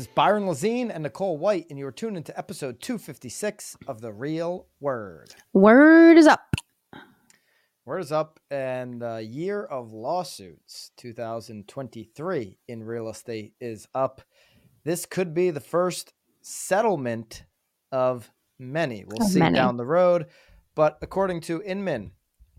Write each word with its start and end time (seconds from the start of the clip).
is 0.00 0.06
Byron 0.06 0.44
Lazine 0.44 0.90
and 0.90 1.02
Nicole 1.02 1.36
White, 1.36 1.66
and 1.68 1.78
you 1.78 1.86
are 1.86 1.92
tuned 1.92 2.16
into 2.16 2.36
episode 2.38 2.80
256 2.80 3.76
of 3.86 4.00
The 4.00 4.10
Real 4.10 4.66
Word. 4.80 5.34
Word 5.52 6.16
is 6.16 6.26
up. 6.26 6.54
Word 7.84 7.98
is 7.98 8.10
up, 8.10 8.40
and 8.50 9.02
the 9.02 9.22
year 9.22 9.62
of 9.62 9.92
lawsuits, 9.92 10.92
2023 10.96 12.58
in 12.66 12.82
real 12.82 13.10
estate, 13.10 13.52
is 13.60 13.86
up. 13.94 14.22
This 14.84 15.04
could 15.04 15.34
be 15.34 15.50
the 15.50 15.60
first 15.60 16.14
settlement 16.40 17.44
of 17.92 18.30
many. 18.58 19.04
We'll 19.06 19.26
Of 19.26 19.32
see 19.32 19.40
many. 19.40 19.54
down 19.56 19.76
the 19.76 19.84
road. 19.84 20.28
But 20.74 20.96
according 21.02 21.42
to 21.42 21.62
Inman, 21.62 22.12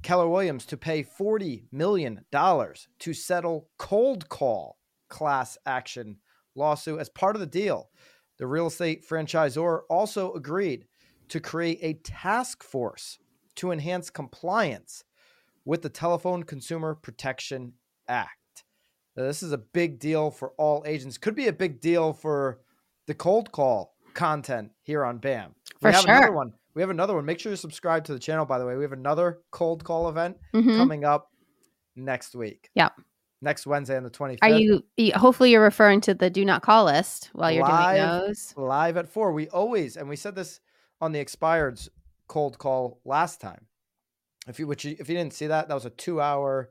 Keller 0.03 0.27
Williams 0.27 0.67
to 0.67 0.77
pay 0.77 1.03
$40 1.03 1.63
million 1.71 2.23
to 2.99 3.13
settle 3.15 3.67
cold 3.79 4.29
call 4.29 4.77
class 5.09 5.57
action 5.65 6.17
lawsuit 6.55 6.99
as 6.99 7.09
part 7.09 7.35
of 7.35 7.39
the 7.39 7.45
deal. 7.45 7.89
The 8.37 8.47
real 8.47 8.67
estate 8.67 9.05
franchisor 9.07 9.81
also 9.89 10.33
agreed 10.33 10.85
to 11.29 11.39
create 11.39 11.79
a 11.81 11.93
task 11.93 12.63
force 12.63 13.19
to 13.55 13.71
enhance 13.71 14.09
compliance 14.09 15.03
with 15.65 15.81
the 15.81 15.89
Telephone 15.89 16.43
Consumer 16.43 16.95
Protection 16.95 17.73
Act. 18.07 18.63
Now, 19.15 19.23
this 19.23 19.43
is 19.43 19.51
a 19.51 19.57
big 19.57 19.99
deal 19.99 20.31
for 20.31 20.51
all 20.57 20.83
agents. 20.87 21.17
Could 21.17 21.35
be 21.35 21.47
a 21.47 21.53
big 21.53 21.81
deal 21.81 22.13
for 22.13 22.61
the 23.07 23.13
cold 23.13 23.51
call 23.51 23.93
content 24.13 24.71
here 24.81 25.03
on 25.05 25.17
BAM. 25.19 25.53
For 25.79 25.89
we 25.89 25.93
have 25.95 26.05
another 26.05 26.31
one. 26.31 26.53
We 26.73 26.81
have 26.81 26.89
another 26.89 27.13
one. 27.13 27.25
Make 27.25 27.39
sure 27.39 27.51
you 27.51 27.55
subscribe 27.57 28.05
to 28.05 28.13
the 28.13 28.19
channel, 28.19 28.45
by 28.45 28.57
the 28.57 28.65
way. 28.65 28.75
We 28.75 28.83
have 28.83 28.93
another 28.93 29.39
cold 29.51 29.83
call 29.83 30.07
event 30.09 30.37
Mhm. 30.53 30.77
coming 30.77 31.03
up 31.03 31.29
next 31.95 32.35
week. 32.35 32.69
Yep. 32.75 32.93
Next 33.41 33.65
Wednesday 33.65 33.97
on 33.97 34.03
the 34.03 34.09
25th. 34.11 34.37
Are 34.43 34.49
you? 34.49 34.83
Hopefully, 35.15 35.51
you're 35.51 35.63
referring 35.63 36.01
to 36.01 36.13
the 36.13 36.29
do 36.29 36.45
not 36.45 36.61
call 36.61 36.85
list 36.85 37.29
while 37.33 37.51
you're 37.51 37.63
Live. 37.63 37.97
doing 37.97 38.27
those. 38.27 38.53
live 38.55 38.97
at 38.97 39.07
four. 39.07 39.31
We 39.31 39.49
always, 39.49 39.97
and 39.97 40.07
we 40.07 40.15
said 40.15 40.35
this 40.35 40.59
on 40.99 41.11
the 41.11 41.23
expireds 41.23 41.89
cold 42.27 42.59
call 42.59 42.99
last 43.03 43.41
time. 43.41 43.65
If 44.47 44.59
you, 44.59 44.67
which 44.67 44.85
you, 44.85 44.95
if 44.99 45.09
you 45.09 45.15
didn't 45.15 45.33
see 45.33 45.47
that, 45.47 45.67
that 45.67 45.73
was 45.73 45.85
a 45.85 45.89
two-hour 45.89 46.69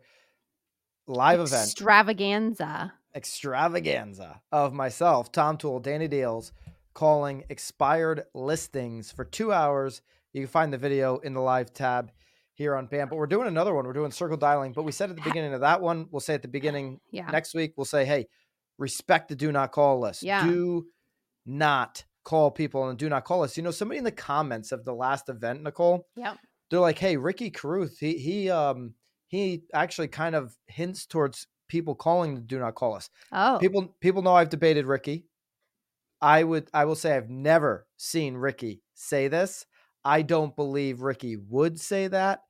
live 1.07 1.41
event 1.41 1.63
Extravaganza. 1.63 2.93
extravaganza 3.15 4.41
of 4.53 4.73
myself, 4.73 5.33
Tom 5.33 5.57
Toole, 5.57 5.81
Danny 5.81 6.07
Deals, 6.09 6.53
calling 6.95 7.45
expired 7.49 8.25
listings 8.35 9.11
for 9.11 9.25
two 9.25 9.53
hours. 9.53 10.03
You 10.33 10.43
can 10.43 10.49
find 10.49 10.73
the 10.73 10.79
video 10.79 11.19
in 11.19 11.35
the 11.35 11.41
live 11.41 11.73
tab 11.73 12.13
here 12.61 12.77
on 12.77 12.85
BAM. 12.85 13.09
But 13.09 13.17
we're 13.17 13.27
doing 13.27 13.49
another 13.49 13.73
one. 13.75 13.87
We're 13.87 13.95
doing 13.95 14.11
circle 14.11 14.37
dialing. 14.37 14.75
But 14.75 14.83
we 14.83 14.93
said 14.93 15.09
at 15.09 15.17
the 15.17 15.23
beginning 15.23 15.55
of 15.55 15.63
that 15.63 15.81
one, 15.81 16.07
we'll 16.11 16.21
say 16.21 16.35
at 16.35 16.43
the 16.43 16.49
beginning 16.49 17.01
Yeah. 17.11 17.27
next 17.31 17.55
week, 17.55 17.73
we'll 17.75 17.87
say, 17.87 18.05
hey, 18.05 18.27
respect 18.77 19.29
the 19.31 19.35
do 19.35 19.51
not 19.51 19.73
call 19.73 19.99
list. 19.99 20.23
Yeah. 20.23 20.45
Do 20.47 20.87
not 21.47 22.05
call 22.23 22.51
people 22.51 22.87
and 22.91 22.99
do 22.99 23.09
not 23.09 23.25
call 23.25 23.43
us. 23.45 23.57
You 23.57 23.63
know, 23.63 23.71
somebody 23.71 23.97
in 23.97 24.05
the 24.05 24.13
comments 24.13 24.73
of 24.73 24.85
the 24.85 24.93
last 24.93 25.31
event, 25.31 25.63
Nicole, 25.63 26.07
Yep. 26.17 26.37
they're 26.69 26.81
like, 26.81 26.99
"Hey, 26.99 27.17
Ricky 27.17 27.51
Carruth, 27.51 27.99
he 27.99 28.19
he 28.19 28.51
um 28.51 28.95
he 29.29 29.63
actually 29.73 30.09
kind 30.09 30.35
of 30.35 30.55
hints 30.67 31.07
towards 31.07 31.47
people 31.67 31.95
calling 31.95 32.35
the 32.35 32.41
do 32.43 32.59
not 32.59 32.75
call 32.75 32.95
us. 32.95 33.09
Oh. 33.33 33.57
People 33.59 33.97
people 34.03 34.21
know 34.21 34.35
I've 34.35 34.51
debated 34.51 34.85
Ricky. 34.85 35.25
I 36.21 36.45
would 36.45 36.69
I 36.75 36.85
will 36.85 36.95
say 36.95 37.17
I've 37.17 37.31
never 37.31 37.87
seen 37.97 38.35
Ricky 38.37 38.83
say 38.95 39.29
this. 39.29 39.65
I 40.05 40.21
don't 40.21 40.55
believe 40.55 41.01
Ricky 41.01 41.37
would 41.37 41.81
say 41.81 42.07
that. 42.09 42.41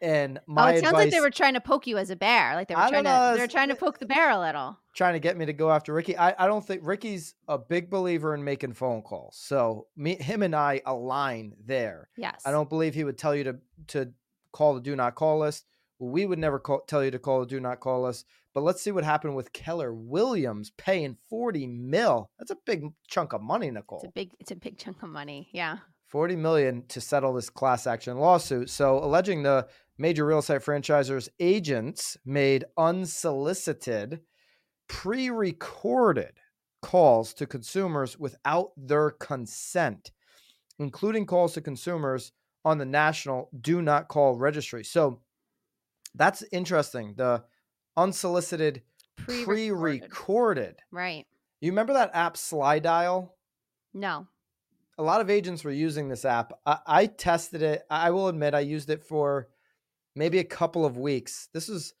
And 0.00 0.38
oh, 0.48 0.52
it 0.66 0.74
sounds 0.76 0.76
advice, 0.78 0.92
like 0.92 1.10
they 1.10 1.20
were 1.20 1.30
trying 1.30 1.54
to 1.54 1.60
poke 1.60 1.86
you 1.86 1.98
as 1.98 2.10
a 2.10 2.16
bear. 2.16 2.54
Like 2.54 2.68
they 2.68 2.74
were 2.74 2.80
I 2.82 2.88
trying 2.90 3.04
don't 3.04 3.12
to. 3.12 3.18
know, 3.30 3.34
They 3.34 3.40
were 3.42 3.48
trying 3.48 3.68
to 3.70 3.74
poke 3.74 3.98
the 3.98 4.06
bear 4.06 4.30
a 4.30 4.38
little. 4.38 4.78
trying 4.94 5.14
to 5.14 5.18
get 5.20 5.36
me 5.36 5.46
to 5.46 5.52
go 5.52 5.70
after 5.72 5.92
Ricky. 5.92 6.16
I, 6.16 6.34
I 6.44 6.46
don't 6.46 6.64
think 6.64 6.86
Ricky's 6.86 7.34
a 7.48 7.58
big 7.58 7.90
believer 7.90 8.34
in 8.34 8.44
making 8.44 8.74
phone 8.74 9.02
calls. 9.02 9.36
So 9.36 9.86
me 9.96 10.14
him 10.16 10.42
and 10.42 10.54
I 10.54 10.82
align 10.86 11.54
there. 11.64 12.08
Yes. 12.16 12.42
I 12.44 12.52
don't 12.52 12.68
believe 12.68 12.94
he 12.94 13.02
would 13.04 13.18
tell 13.18 13.34
you 13.34 13.44
to 13.44 13.56
to 13.88 14.12
call 14.52 14.74
the 14.74 14.80
do 14.80 14.94
not 14.94 15.14
call 15.16 15.40
list. 15.40 15.64
We 15.98 16.26
would 16.26 16.38
never 16.38 16.60
call, 16.60 16.82
tell 16.82 17.04
you 17.04 17.10
to 17.10 17.18
call 17.18 17.40
the 17.40 17.46
do 17.46 17.58
not 17.58 17.80
call 17.80 18.02
list. 18.02 18.24
But 18.54 18.62
let's 18.62 18.80
see 18.80 18.92
what 18.92 19.02
happened 19.04 19.34
with 19.34 19.52
Keller 19.52 19.92
Williams 19.92 20.70
paying 20.76 21.16
40 21.28 21.66
mil. 21.66 22.30
That's 22.38 22.50
a 22.52 22.56
big 22.66 22.84
chunk 23.08 23.32
of 23.32 23.42
money, 23.42 23.70
Nicole. 23.70 23.98
It's 23.98 24.08
a 24.08 24.12
big. 24.12 24.30
It's 24.38 24.50
a 24.52 24.56
big 24.56 24.78
chunk 24.78 25.02
of 25.02 25.08
money. 25.10 25.48
Yeah. 25.52 25.78
40 26.06 26.36
million 26.36 26.84
to 26.88 27.00
settle 27.02 27.34
this 27.34 27.50
class 27.50 27.86
action 27.86 28.16
lawsuit. 28.16 28.70
So 28.70 28.98
alleging 29.04 29.42
the 29.42 29.68
major 29.98 30.24
real 30.24 30.38
estate 30.38 30.62
franchisors 30.62 31.28
agents 31.40 32.16
made 32.24 32.64
unsolicited, 32.76 34.20
pre-recorded 34.88 36.32
calls 36.82 37.34
to 37.34 37.46
consumers 37.46 38.18
without 38.18 38.70
their 38.76 39.10
consent, 39.10 40.12
including 40.78 41.26
calls 41.26 41.54
to 41.54 41.60
consumers 41.60 42.32
on 42.64 42.78
the 42.78 42.84
national 42.84 43.50
do 43.60 43.82
not 43.82 44.08
call 44.08 44.36
registry. 44.36 44.84
So 44.84 45.20
that's 46.14 46.44
interesting. 46.52 47.14
The 47.16 47.44
unsolicited 47.96 48.82
Pre-recorded. 49.16 50.00
pre-recorded. 50.00 50.76
Right. 50.92 51.26
You 51.60 51.72
remember 51.72 51.94
that 51.94 52.10
app 52.14 52.34
Slydial? 52.36 53.30
No. 53.94 54.28
a 54.96 55.02
lot 55.02 55.20
of 55.20 55.28
agents 55.30 55.64
were 55.64 55.72
using 55.72 56.08
this 56.08 56.24
app. 56.24 56.52
I, 56.64 56.78
I 56.86 57.06
tested 57.06 57.62
it. 57.62 57.82
I 57.90 58.10
will 58.10 58.28
admit 58.28 58.54
I 58.54 58.60
used 58.60 58.90
it 58.90 59.02
for 59.02 59.48
maybe 60.18 60.38
a 60.40 60.44
couple 60.44 60.84
of 60.84 60.98
weeks. 60.98 61.48
This 61.54 61.68
is, 61.68 61.94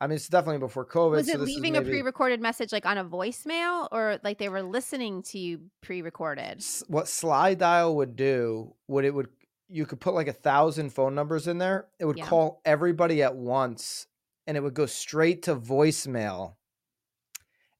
I 0.00 0.06
mean, 0.06 0.16
it's 0.16 0.28
definitely 0.28 0.58
before 0.58 0.84
COVID. 0.86 1.10
Was 1.12 1.26
so 1.26 1.34
it 1.34 1.40
is 1.42 1.46
leaving 1.46 1.76
a 1.76 1.82
pre-recorded 1.82 2.40
message 2.40 2.72
like 2.72 2.86
on 2.86 2.98
a 2.98 3.04
voicemail, 3.04 3.88
or 3.92 4.18
like 4.24 4.38
they 4.38 4.48
were 4.48 4.62
listening 4.62 5.22
to 5.24 5.38
you 5.38 5.60
pre-recorded? 5.82 6.64
What 6.88 7.06
Slydial 7.06 7.94
would 7.96 8.16
do, 8.16 8.74
what 8.86 9.04
it 9.04 9.14
would, 9.14 9.28
you 9.68 9.86
could 9.86 10.00
put 10.00 10.14
like 10.14 10.28
a 10.28 10.32
thousand 10.32 10.90
phone 10.90 11.14
numbers 11.14 11.46
in 11.46 11.58
there. 11.58 11.88
It 11.98 12.06
would 12.06 12.18
Yeah. 12.18 12.26
call 12.26 12.60
everybody 12.64 13.22
at 13.22 13.36
once, 13.36 14.06
and 14.46 14.56
it 14.56 14.60
would 14.60 14.74
go 14.74 14.86
straight 14.86 15.42
to 15.42 15.54
voicemail. 15.54 16.54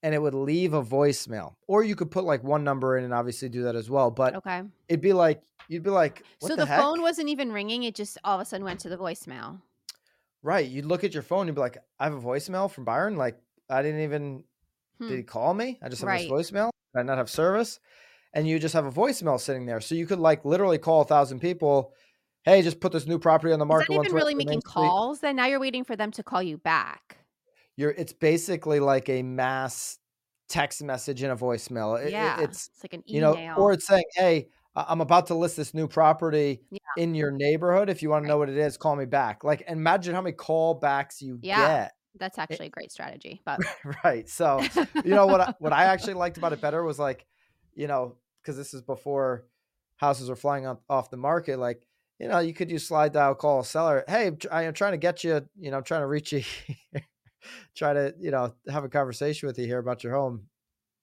And 0.02 0.14
it 0.14 0.22
would 0.22 0.34
leave 0.34 0.74
a 0.74 0.82
voicemail, 0.82 1.54
or 1.66 1.82
you 1.82 1.96
could 1.96 2.10
put 2.10 2.24
like 2.24 2.44
one 2.44 2.62
number 2.62 2.96
in 2.96 3.04
and 3.04 3.12
obviously 3.12 3.48
do 3.48 3.64
that 3.64 3.74
as 3.74 3.90
well. 3.90 4.10
But 4.12 4.36
Okay. 4.36 4.62
it'd 4.88 5.00
be 5.00 5.12
like 5.12 5.42
you'd 5.68 5.82
be 5.82 5.90
like, 5.90 6.22
what 6.38 6.50
so 6.50 6.56
the, 6.56 6.64
the, 6.64 6.66
phone 6.68 7.02
wasn't 7.02 7.28
even 7.28 7.52
ringing; 7.52 7.82
it 7.82 7.94
just 7.96 8.16
all 8.22 8.36
of 8.36 8.40
a 8.40 8.44
sudden 8.44 8.64
went 8.64 8.78
to 8.80 8.88
the 8.88 8.96
voicemail. 8.96 9.60
Right. 10.42 10.68
You'd 10.68 10.86
look 10.86 11.04
at 11.04 11.14
your 11.14 11.22
phone 11.22 11.48
and 11.48 11.54
be 11.54 11.60
like, 11.60 11.78
I 11.98 12.04
have 12.04 12.14
a 12.14 12.20
voicemail 12.20 12.70
from 12.70 12.84
Byron. 12.84 13.16
Like, 13.16 13.38
I 13.68 13.82
didn't 13.82 14.02
even, 14.02 14.44
Hmm. 14.98 15.08
did 15.08 15.16
he 15.16 15.22
call 15.22 15.52
me? 15.52 15.78
I 15.82 15.88
just 15.88 16.00
have 16.02 16.08
Right. 16.08 16.28
this 16.28 16.30
voicemail. 16.30 16.70
Did 16.94 17.00
I 17.00 17.02
not 17.02 17.18
have 17.18 17.28
service? 17.30 17.80
And 18.32 18.46
you 18.46 18.58
just 18.58 18.74
have 18.74 18.86
a 18.86 18.92
voicemail 18.92 19.40
sitting 19.40 19.66
there. 19.66 19.80
So 19.80 19.94
you 19.94 20.06
could 20.06 20.20
like 20.20 20.44
literally 20.44 20.78
call 20.78 21.00
a 21.00 21.04
thousand 21.04 21.40
people. 21.40 21.92
Hey, 22.44 22.62
just 22.62 22.80
put 22.80 22.92
this 22.92 23.06
new 23.06 23.18
property 23.18 23.52
on 23.52 23.58
the 23.58 23.64
Is 23.64 23.68
market. 23.68 23.88
that 23.88 23.94
even 23.94 24.14
120 24.14 24.24
really 24.24 24.44
making 24.44 24.62
calls? 24.62 25.20
Then 25.20 25.36
now 25.36 25.46
you're 25.46 25.60
waiting 25.60 25.84
for 25.84 25.96
them 25.96 26.10
to 26.12 26.22
call 26.22 26.42
you 26.42 26.56
back. 26.56 27.18
You're, 27.78 27.92
it's 27.92 28.12
basically 28.12 28.80
like 28.80 29.08
a 29.08 29.22
mass 29.22 29.98
text 30.48 30.82
message 30.82 31.22
in 31.22 31.30
a 31.30 31.36
voicemail. 31.36 31.98
It- 32.00 32.08
it- 32.08 32.12
yeah, 32.12 32.40
it's, 32.40 32.70
it's 32.74 32.82
like 32.82 32.92
an 32.92 33.04
you 33.06 33.18
email. 33.20 33.36
know, 33.36 33.54
or 33.56 33.72
it's 33.72 33.86
saying, 33.86 34.02
Hey, 34.14 34.48
I'm 34.74 35.00
about 35.00 35.28
to 35.28 35.34
list 35.34 35.56
this 35.56 35.74
new 35.74 35.86
property 35.86 36.60
Yeah. 36.70 36.78
in 36.96 37.14
your 37.14 37.30
neighborhood. 37.30 37.88
If 37.88 38.02
you 38.02 38.10
want 38.10 38.24
to 38.24 38.26
Right. 38.28 38.34
know 38.34 38.38
what 38.38 38.48
it 38.48 38.56
is, 38.58 38.76
call 38.76 38.96
me 38.96 39.04
back. 39.04 39.44
Like, 39.44 39.62
imagine 39.68 40.12
how 40.14 40.20
many 40.22 40.34
callbacks 40.36 41.20
you 41.22 41.38
Yeah. 41.40 41.66
get. 41.84 41.92
That's 42.18 42.36
actually 42.38 42.66
a 42.66 42.70
great 42.70 42.90
strategy. 42.90 43.40
But 43.44 43.60
right. 44.04 44.28
So, 44.28 44.60
you 45.04 45.14
know 45.14 45.26
what 45.26 45.40
I, 45.40 45.54
what 45.60 45.72
I 45.72 45.84
actually 45.84 46.14
liked 46.14 46.36
about 46.36 46.52
it 46.52 46.60
better 46.60 46.82
was 46.82 46.98
like, 46.98 47.26
you 47.74 47.86
know, 47.86 48.16
because 48.42 48.56
this 48.56 48.74
is 48.74 48.82
before 48.82 49.46
houses 49.98 50.28
were 50.28 50.34
flying 50.36 50.66
up 50.66 50.82
off 50.88 51.10
the 51.10 51.16
market. 51.16 51.60
Like, 51.60 51.86
you 52.18 52.26
know, 52.26 52.40
you 52.40 52.52
could 52.54 52.70
use 52.72 52.88
Slydial, 52.88 53.38
call 53.38 53.60
a 53.60 53.64
seller. 53.64 54.04
Hey, 54.08 54.32
I 54.50 54.64
am 54.64 54.74
trying 54.74 54.92
to 54.92 54.98
get 54.98 55.22
you. 55.22 55.46
You 55.60 55.70
know, 55.70 55.76
I'm 55.76 55.84
trying 55.84 56.00
to 56.02 56.06
reach 56.08 56.32
you. 56.32 56.42
Try 57.74 57.92
to, 57.92 58.14
you 58.18 58.30
know, 58.30 58.54
have 58.68 58.84
a 58.84 58.88
conversation 58.88 59.46
with 59.46 59.58
you 59.58 59.66
here 59.66 59.78
about 59.78 60.04
your 60.04 60.14
home, 60.14 60.46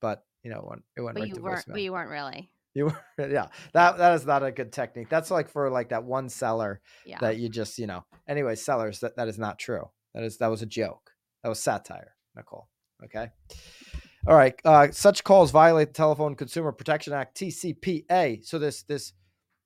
but 0.02 0.24
you 0.44 0.52
know, 0.52 0.70
it 0.74 0.80
it 0.98 1.02
went 1.02 1.16
but 1.16 1.22
right 1.22 1.36
you 1.36 1.42
weren't. 1.42 1.66
But 1.68 1.82
you 1.82 1.92
weren't 1.92 2.10
really. 2.10 2.52
You 2.74 2.86
were, 2.86 3.02
yeah. 3.18 3.48
That 3.74 3.98
that 3.98 4.14
is 4.16 4.26
not 4.26 4.44
a 4.44 4.52
good 4.52 4.72
technique. 4.72 5.10
That's 5.10 5.32
like 5.32 5.50
for 5.50 5.70
like 5.70 5.90
that 5.90 6.04
one 6.04 6.30
seller 6.30 6.82
Yeah. 7.06 7.20
that 7.20 7.38
you 7.38 7.50
just, 7.50 7.80
you 7.80 7.88
know. 7.88 8.06
Anyway, 8.28 8.56
sellers, 8.56 9.00
that, 9.00 9.16
that 9.16 9.28
is 9.28 9.40
not 9.40 9.58
true. 9.58 9.90
That 10.14 10.24
is 10.24 10.38
that 10.38 10.48
was 10.48 10.62
a 10.62 10.66
joke. 10.68 11.12
That 11.44 11.50
was 11.50 11.60
satire, 11.60 12.16
Nicole. 12.36 12.68
Okay. 13.04 13.30
All 14.28 14.36
right. 14.36 14.56
Uh, 14.66 14.88
such 14.92 15.24
calls 15.24 15.52
violate 15.52 15.90
the 15.90 15.94
Telephone 15.94 16.36
Consumer 16.36 16.72
Protection 16.72 17.14
Act 17.14 17.38
(TCPA). 17.38 18.46
So 18.46 18.60
this 18.60 18.84
this 18.84 19.14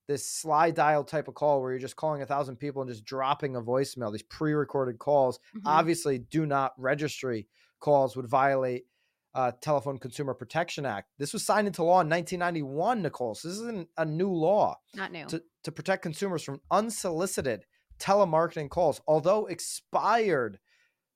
this 0.09 0.43
Slydial 0.43 1.05
type 1.05 1.27
of 1.27 1.35
call 1.35 1.61
where 1.61 1.69
you're 1.71 1.79
just 1.79 1.95
calling 1.95 2.23
a 2.23 2.25
thousand 2.25 2.55
people 2.57 2.81
and 2.81 2.89
just 2.89 3.05
dropping 3.05 3.55
a 3.55 3.61
voicemail. 3.61 4.11
These 4.11 4.23
pre-recorded 4.23 4.97
calls, 4.97 5.39
Mhm. 5.55 5.61
obviously, 5.65 6.17
do 6.17 6.47
not 6.47 6.73
registry 6.77 7.47
calls 7.79 8.17
would 8.17 8.27
violate 8.27 8.87
uh, 9.35 9.51
Telephone 9.61 9.99
Consumer 9.99 10.33
Protection 10.33 10.87
Act. 10.87 11.11
This 11.19 11.33
was 11.33 11.45
signed 11.45 11.67
into 11.67 11.83
law 11.83 12.01
in 12.01 12.09
1991, 12.09 13.03
Nicole. 13.03 13.35
So 13.35 13.47
this 13.47 13.57
isn't 13.59 13.87
a 13.95 14.03
new 14.03 14.31
law 14.33 14.79
Not 14.95 15.11
new. 15.11 15.27
to, 15.27 15.43
to 15.65 15.71
protect 15.71 16.01
consumers 16.01 16.41
from 16.43 16.59
unsolicited 16.71 17.63
telemarketing 17.99 18.71
calls, 18.71 18.99
although 19.07 19.45
expired 19.45 20.59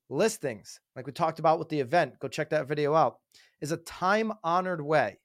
listings, 0.09 0.79
like 0.95 1.07
we 1.07 1.11
talked 1.11 1.39
about 1.39 1.57
with 1.57 1.69
the 1.69 1.79
event. 1.79 2.19
Go 2.19 2.27
check 2.27 2.51
that 2.51 2.67
video 2.67 2.93
out. 2.93 3.17
is 3.61 3.71
a 3.71 3.77
time 3.77 4.31
honored 4.43 4.81
way 4.81 5.19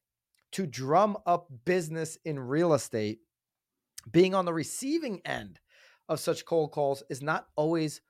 to 0.52 0.66
drum 0.66 1.18
up 1.26 1.46
business 1.66 2.16
in 2.24 2.38
real 2.38 2.72
estate. 2.72 3.20
Being 4.10 4.34
on 4.34 4.44
the 4.44 4.52
receiving 4.52 5.20
end 5.24 5.60
of 6.08 6.20
such 6.20 6.44
cold 6.44 6.72
calls 6.72 7.02
is 7.10 7.22
not 7.22 7.48
always 7.56 8.00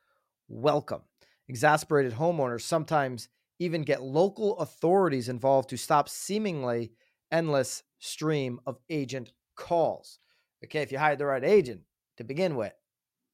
welcome. 0.48 1.02
Exasperated 1.48 2.12
homeowners 2.12 2.62
sometimes 2.62 3.28
even 3.58 3.82
get 3.82 4.02
local 4.02 4.58
authorities 4.58 5.28
involved 5.28 5.70
to 5.70 5.76
stop 5.76 6.08
seemingly 6.08 6.92
endless 7.32 7.82
stream 7.98 8.60
of 8.66 8.78
agent 8.90 9.32
calls. 9.56 10.18
Okay, 10.64 10.82
if 10.82 10.92
you 10.92 10.98
hired 10.98 11.18
the 11.18 11.26
right 11.26 11.44
agent 11.44 11.80
to 12.18 12.24
begin 12.24 12.54
with, 12.54 12.72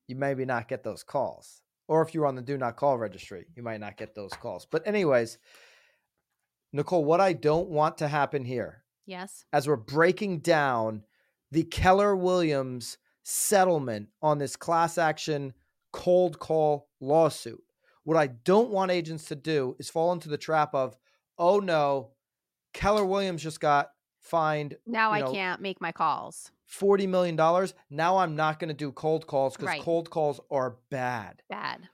you 0.06 0.16
maybe 0.16 0.44
not 0.44 0.68
get 0.68 0.84
those 0.84 1.02
calls. 1.02 1.60
Or 1.88 2.02
if 2.02 2.14
you're 2.14 2.26
on 2.26 2.34
the 2.34 2.42
do 2.42 2.56
not 2.56 2.76
call 2.76 2.96
registry, 2.96 3.46
you 3.54 3.62
might 3.62 3.80
not 3.80 3.96
get 3.96 4.14
those 4.14 4.32
calls. 4.32 4.66
But, 4.70 4.86
anyways, 4.86 5.38
Nicole, 6.72 7.04
what 7.04 7.20
I 7.20 7.34
don't 7.34 7.68
want 7.68 7.98
to 7.98 8.08
happen 8.08 8.44
here, 8.44 8.84
Yes. 9.06 9.44
as 9.52 9.68
we're 9.68 9.76
breaking 9.76 10.38
down 10.38 11.02
the 11.54 11.62
Keller 11.62 12.16
Williams 12.16 12.98
settlement 13.22 14.08
on 14.20 14.38
this 14.38 14.56
class 14.56 14.98
action 14.98 15.54
cold 15.92 16.40
call 16.40 16.88
lawsuit, 17.00 17.62
what 18.02 18.16
I 18.16 18.26
don't 18.26 18.70
want 18.70 18.90
agents 18.90 19.26
to 19.26 19.36
do 19.36 19.76
is 19.78 19.88
fall 19.88 20.12
into 20.12 20.28
the 20.28 20.36
trap 20.36 20.74
of, 20.74 20.96
oh 21.38 21.60
no, 21.60 22.10
Keller 22.72 23.04
Williams 23.04 23.40
just 23.40 23.60
got 23.60 23.92
fined 24.18 24.76
Now 24.84 25.12
I 25.12 25.20
know, 25.20 25.32
can't 25.32 25.60
make 25.60 25.80
my 25.80 25.92
calls. 25.92 26.50
$40 26.68 27.08
million. 27.08 27.36
Now 27.88 28.18
I'm 28.18 28.34
not 28.34 28.58
going 28.58 28.68
to 28.68 28.74
do 28.74 28.90
cold 28.90 29.28
calls 29.28 29.54
because 29.54 29.68
Right. 29.68 29.80
cold 29.80 30.10
calls 30.10 30.40
are 30.50 30.78
bad. 30.90 31.42
Bad. 31.48 31.88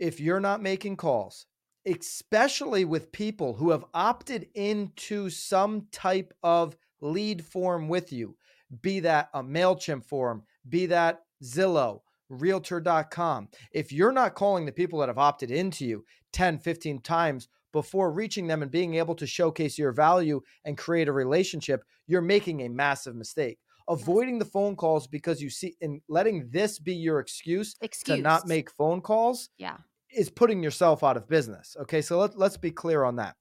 If 0.00 0.18
you're 0.18 0.40
not 0.40 0.60
making 0.60 0.96
calls, 0.96 1.46
especially 1.86 2.84
with 2.84 3.12
people 3.12 3.54
who 3.54 3.70
have 3.70 3.84
opted 3.94 4.48
into 4.52 5.30
some 5.30 5.86
type 5.92 6.34
of 6.42 6.76
lead 7.00 7.44
form 7.44 7.86
with 7.86 8.12
you, 8.12 8.36
be 8.82 9.00
that 9.00 9.28
a 9.34 9.42
MailChimp 9.42 10.04
form, 10.06 10.42
be 10.68 10.86
that 10.86 11.20
Zillow, 11.42 12.00
realtor.com. 12.28 13.48
If 13.72 13.92
you're 13.92 14.12
not 14.12 14.34
calling 14.34 14.64
the 14.66 14.72
people 14.72 14.98
that 15.00 15.08
have 15.08 15.18
opted 15.18 15.50
into 15.50 15.84
you 15.84 16.04
10, 16.32 16.58
15 16.58 17.00
times 17.02 17.48
before 17.72 18.12
reaching 18.12 18.46
them 18.46 18.62
and 18.62 18.70
being 18.70 18.94
able 18.94 19.14
to 19.16 19.26
showcase 19.26 19.76
your 19.78 19.92
value 19.92 20.40
and 20.64 20.78
create 20.78 21.08
a 21.08 21.12
relationship, 21.12 21.82
you're 22.06 22.20
making 22.22 22.62
a 22.62 22.68
massive 22.68 23.14
mistake. 23.16 23.58
Avoiding 23.88 24.38
the 24.38 24.44
phone 24.46 24.76
calls 24.76 25.06
because 25.06 25.42
you 25.42 25.50
see 25.50 25.74
and 25.82 26.00
letting 26.08 26.48
this 26.50 26.78
be 26.78 26.94
your 26.94 27.18
excuse 27.18 27.74
Excuse. 27.82 28.16
to 28.16 28.22
not 28.22 28.46
make 28.46 28.70
phone 28.70 29.00
calls 29.02 29.50
Yeah. 29.58 29.76
is 30.10 30.30
putting 30.30 30.62
yourself 30.62 31.04
out 31.04 31.16
of 31.18 31.28
business. 31.28 31.76
Okay, 31.82 32.00
so 32.00 32.18
let, 32.20 32.38
let's 32.38 32.56
be 32.56 32.70
clear 32.70 33.04
on 33.04 33.16
that. 33.16 33.36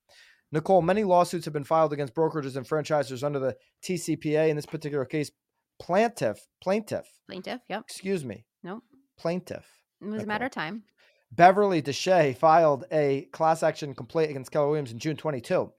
Nicole, 0.53 0.83
many 0.83 1.03
lawsuits 1.03 1.45
have 1.45 1.53
been 1.53 1.63
filed 1.63 1.93
against 1.93 2.13
brokerages 2.13 2.55
and 2.55 2.65
franchisers 2.67 3.23
under 3.23 3.39
the 3.39 3.57
TCPA. 3.83 4.49
In 4.49 4.55
this 4.55 4.67
particular 4.67 5.03
case, 5.03 5.31
plaintiff, 5.79 6.47
plaintiff, 6.61 7.07
Plaintiff. 7.27 7.61
Yep. 7.67 7.81
excuse 7.81 8.23
me, 8.23 8.45
Nope. 8.61 8.83
plaintiff. 9.17 9.65
It 9.99 10.05
was 10.05 10.21
a 10.21 10.27
matter 10.27 10.45
of 10.45 10.51
time. 10.51 10.83
Beverly 11.31 11.81
Deshay 11.81 12.37
filed 12.37 12.85
a 12.91 13.23
class 13.31 13.63
action 13.63 13.95
complaint 13.95 14.29
against 14.29 14.51
Keller 14.51 14.67
Williams 14.67 14.91
in 14.91 14.99
June 14.99 15.17
22 15.17 15.71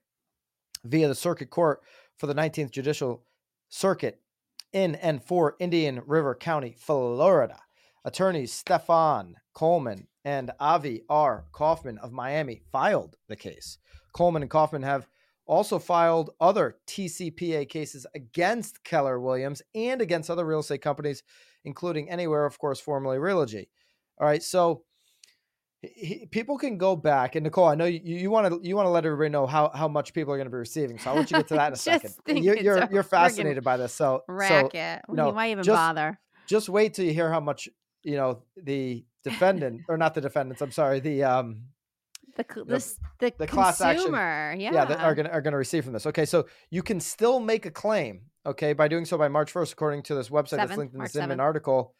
via 0.85 1.07
the 1.07 1.15
circuit 1.15 1.51
court 1.51 1.81
for 2.19 2.27
the 2.27 2.35
19th 2.35 2.73
Judicial 2.73 3.23
Circuit 3.69 4.21
in 4.73 4.97
and 4.97 5.23
for 5.23 5.55
Indian 5.61 6.03
River 6.05 6.35
County, 6.35 6.75
Florida. 6.77 7.61
Attorneys 8.05 8.53
Stefan 8.53 9.37
Coleman 9.55 10.09
and 10.25 10.51
Avi 10.59 11.03
R. 11.09 11.45
Kaufman 11.53 11.99
of 11.99 12.13
Miami 12.13 12.63
filed 12.73 13.17
the 13.29 13.37
case. 13.37 13.79
Coleman 14.13 14.43
and 14.43 14.51
Kaufman 14.51 14.83
have 14.83 15.07
also 15.47 15.79
filed 15.79 16.31
other 16.41 16.77
TCPA 16.87 17.69
cases 17.69 18.07
against 18.15 18.83
Keller 18.85 19.21
Williams 19.21 19.61
and 19.75 20.01
against 20.01 20.31
other 20.31 20.45
real 20.45 20.61
estate 20.61 20.81
companies, 20.81 21.23
including 21.65 22.09
Anywhere, 22.09 22.47
of 22.47 22.59
course, 22.59 22.81
formerly 22.81 23.19
Realogy. 23.19 23.67
All 24.19 24.27
right, 24.27 24.43
so 24.43 24.85
he, 25.83 26.27
people 26.31 26.57
can 26.57 26.79
go 26.79 26.97
back 26.97 27.35
and 27.35 27.45
Nicole, 27.45 27.67
I 27.67 27.75
know 27.75 27.85
you 27.85 28.01
you 28.03 28.31
want 28.31 28.49
to 28.51 28.67
you 28.67 28.75
want 28.77 28.87
to 28.87 28.91
let 28.91 29.05
everybody 29.05 29.29
know 29.31 29.47
how 29.47 29.71
how 29.75 29.89
much 29.89 30.15
people 30.15 30.33
are 30.33 30.37
going 30.37 30.47
to 30.47 30.51
be 30.51 30.57
receiving. 30.57 30.99
So 30.99 31.11
I 31.11 31.15
want 31.15 31.31
you 31.31 31.37
to 31.37 31.43
get 31.43 31.49
to 31.49 31.55
that 31.57 31.67
in 31.69 31.73
a 31.75 31.77
second. 31.77 32.15
You're 32.27 32.57
you're, 32.57 32.89
you're 32.91 33.03
fascinated 33.03 33.65
by 33.65 33.77
this, 33.77 33.93
so 33.93 34.23
so 34.27 34.33
Racket. 34.33 35.03
no, 35.09 35.31
why 35.31 35.51
even 35.51 35.65
just- 35.65 35.77
bother? 35.77 36.19
just 36.47 36.69
wait 36.69 36.93
till 36.93 37.07
you 37.07 37.13
hear 37.15 37.31
how 37.31 37.41
much 37.41 37.69
you 38.03 38.17
know 38.17 38.43
the 38.57 39.05
defendant 39.31 39.83
or 39.89 39.97
not 39.97 40.15
the 40.15 40.21
defendants. 40.21 40.63
I'm 40.63 40.71
sorry, 40.73 41.01
the 41.01 41.25
um 41.25 41.63
The 42.37 42.45
the- 42.45 42.65
the, 43.21 43.29
the, 43.31 43.35
the 43.39 43.47
class 43.47 43.79
action- 43.81 44.13
Yeah. 44.61 44.73
yeah, 44.73 44.85
that 44.87 45.01
are 45.01 45.15
going 45.15 45.27
to 45.27 45.33
are 45.33 45.41
going 45.43 45.53
to 45.53 45.59
receive 45.59 45.85
from 45.85 45.93
this. 45.93 46.07
Okay, 46.07 46.25
so 46.25 46.47
you 46.71 46.83
can 46.83 47.01
still 47.01 47.41
make 47.41 47.65
a 47.67 47.71
claim, 47.71 48.23
okay, 48.45 48.73
by 48.73 48.89
doing 48.89 49.05
so 49.05 49.17
by 49.19 49.29
March 49.29 49.53
1st, 49.53 49.73
according 49.73 50.03
to 50.05 50.15
this 50.15 50.29
website 50.31 50.57
that's 50.59 50.77
linked 50.79 50.95
in 50.95 51.01
Inman 51.01 51.39
7th. 51.39 51.43
article. 51.43 51.95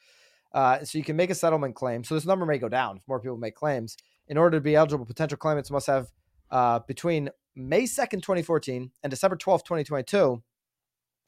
Uh, 0.53 0.85
so 0.85 0.99
you 0.99 1.05
can 1.05 1.17
make 1.17 1.31
a 1.31 1.35
settlement 1.35 1.75
claim. 1.75 2.05
So 2.05 2.15
this 2.15 2.25
number 2.27 2.47
may 2.47 2.59
go 2.59 2.69
down 2.69 2.97
if 2.99 3.03
more 3.09 3.19
people 3.21 3.37
make 3.37 3.55
claims. 3.57 3.97
In 4.29 4.39
order 4.39 4.57
to 4.57 4.61
be 4.61 4.77
eligible, 4.77 5.05
potential 5.05 5.37
claimants 5.37 5.71
must 5.71 5.87
have 5.89 6.07
uh, 6.51 6.79
between 6.87 7.29
May 7.57 7.83
2nd, 7.85 8.23
2014 8.23 8.91
and 9.03 9.11
December 9.11 9.37
12th, 9.37 9.65
2022, 9.65 10.43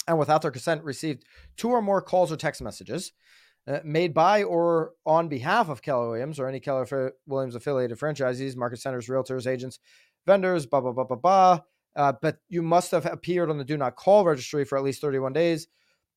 and 0.09 0.19
without 0.19 0.43
their 0.43 0.51
consent, 0.53 0.85
received 0.85 1.25
two 1.57 1.69
or 1.71 1.83
more 1.83 2.01
calls 2.01 2.31
or 2.31 2.37
text 2.37 2.63
messages 2.63 3.13
uh, 3.69 3.81
made 3.85 4.15
by 4.15 4.43
or 4.43 4.93
on 5.05 5.29
behalf 5.29 5.69
of 5.69 5.83
Keller 5.83 6.11
Williams 6.11 6.39
or 6.39 6.49
any 6.49 6.61
Keller 6.61 7.13
Williams 7.27 7.55
affiliated 7.55 7.99
franchisees, 7.99 8.57
market 8.57 8.81
centers, 8.81 9.09
realtors, 9.09 9.47
agents, 9.47 9.79
vendors, 10.27 10.67
blah, 10.67 10.81
blah, 10.81 10.93
blah, 10.93 11.05
blah, 11.05 11.17
blah. 11.17 11.61
Uh, 11.97 12.13
but 12.21 12.39
you 12.49 12.63
must 12.63 12.91
have 12.91 13.07
appeared 13.07 13.51
on 13.51 13.59
the 13.59 13.65
do 13.65 13.77
not 13.77 13.97
call 13.97 14.25
registry 14.25 14.65
for 14.65 14.77
at 14.77 14.85
least 14.85 15.01
31 15.01 15.33
days 15.33 15.67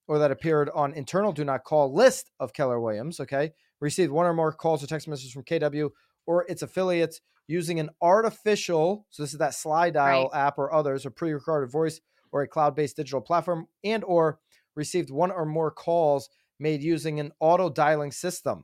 or 0.07 0.19
that 0.19 0.31
appeared 0.31 0.69
on 0.75 0.93
internal 0.93 1.31
do 1.31 1.45
not 1.45 1.63
call 1.63 1.93
list 1.93 2.31
of 2.39 2.53
Keller 2.53 2.79
Williams. 2.79 3.19
Okay. 3.19 3.51
Received 3.79 4.11
one 4.11 4.25
or 4.25 4.33
more 4.33 4.51
calls 4.51 4.83
or 4.83 4.87
text 4.87 5.07
messages 5.07 5.31
from 5.31 5.43
KW 5.43 5.89
or 6.25 6.45
its 6.49 6.61
affiliates 6.61 7.21
using 7.47 7.79
an 7.79 7.89
artificial, 8.01 9.07
so 9.09 9.23
this 9.23 9.33
is 9.33 9.39
that 9.39 9.53
Slydial 9.53 10.29
app 10.35 10.59
or 10.59 10.71
others, 10.71 11.03
or 11.03 11.09
pre-recorded 11.09 11.71
voice 11.71 11.99
or 12.31 12.43
a 12.43 12.47
cloud-based 12.47 12.95
digital 12.95 13.21
platform, 13.21 13.65
and 13.83 14.03
or 14.03 14.39
received 14.75 15.09
one 15.09 15.31
or 15.31 15.45
more 15.45 15.71
calls 15.71 16.29
made 16.59 16.83
using 16.83 17.19
an 17.19 17.31
auto 17.39 17.69
dialing 17.69 18.11
system 18.11 18.63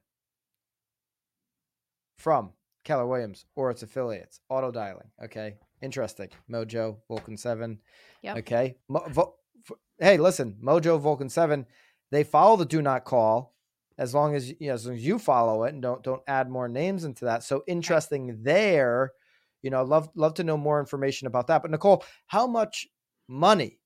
from 2.18 2.52
Keller 2.84 3.08
Williams 3.08 3.46
or 3.56 3.72
its 3.72 3.84
affiliates. 3.84 4.40
Auto 4.50 4.72
dialing. 4.72 5.10
Okay. 5.24 5.56
Interesting. 5.82 6.30
Mojo, 6.52 6.98
Vulcan 7.08 7.38
7. 7.38 7.80
Yep. 8.24 8.38
Okay. 8.38 8.76
Mo- 8.88 9.06
Vo- 9.10 9.36
f- 9.70 9.78
hey, 10.00 10.18
listen, 10.18 10.58
Mojo, 10.64 11.00
Vulcan 11.00 11.30
7, 11.30 11.66
they 12.12 12.24
follow 12.24 12.56
the 12.56 12.66
do 12.66 12.82
not 12.82 13.04
call 13.06 13.54
as 13.98 14.14
long 14.14 14.36
as 14.36 14.50
you 14.50 14.68
know, 14.68 14.74
as 14.74 14.86
long 14.86 14.96
as 14.96 15.06
you 15.06 15.18
follow 15.18 15.64
it 15.64 15.74
and 15.74 15.82
don't 15.82 16.04
don't 16.04 16.22
add 16.28 16.50
more 16.50 16.68
names 16.68 17.04
into 17.06 17.26
that. 17.26 17.44
So 17.44 17.64
interesting 17.68 18.40
there. 18.44 19.14
You 19.62 19.70
know, 19.72 19.84
love 19.84 20.10
love 20.16 20.36
to 20.36 20.44
know 20.44 20.58
more 20.58 20.80
information 20.80 21.28
about 21.28 21.48
that. 21.48 21.62
But 21.62 21.72
Nicole, 21.72 22.04
how 22.28 22.46
much 22.46 22.88
money 23.28 23.80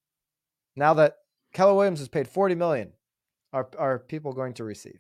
now 0.75 0.93
that 0.95 1.15
Keller 1.53 1.73
Williams 1.75 1.99
has 1.99 2.07
paid 2.09 2.27
40 2.27 2.55
million 2.55 2.91
are 3.53 3.69
are 3.77 3.99
people 3.99 4.33
going 4.33 4.53
to 4.55 4.63
receive 4.63 4.99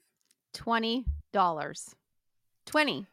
Twenty 0.53 1.05
dollars. 1.31 1.95
Twenty. 2.65 3.07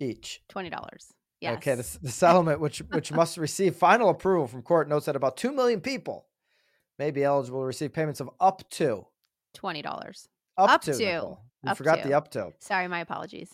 each? 0.00 0.42
Twenty 0.48 0.70
dollars. 0.70 1.12
Yes. 1.40 1.56
Okay, 1.58 1.74
the, 1.76 1.98
the 2.02 2.10
settlement, 2.10 2.60
which 2.60 2.78
which 2.92 3.12
must 3.12 3.36
receive 3.38 3.76
final 3.76 4.08
approval 4.10 4.46
from 4.46 4.62
court, 4.62 4.88
notes 4.88 5.06
that 5.06 5.16
about 5.16 5.36
two 5.36 5.52
million 5.52 5.80
people 5.80 6.26
may 6.98 7.10
be 7.12 7.22
eligible 7.22 7.60
to 7.60 7.66
receive 7.66 7.92
payments 7.92 8.20
of 8.20 8.30
up 8.40 8.68
to 8.70 9.06
Twenty 9.54 9.82
dollars. 9.82 10.28
up, 10.56 10.70
Up 10.70 10.82
to. 10.82 10.92
to. 10.94 11.36
Up 11.66 11.76
forgot 11.76 12.02
to. 12.02 12.08
the 12.08 12.14
up 12.14 12.30
to. 12.32 12.52
Sorry, 12.60 12.86
my 12.88 13.00
apologies. 13.00 13.50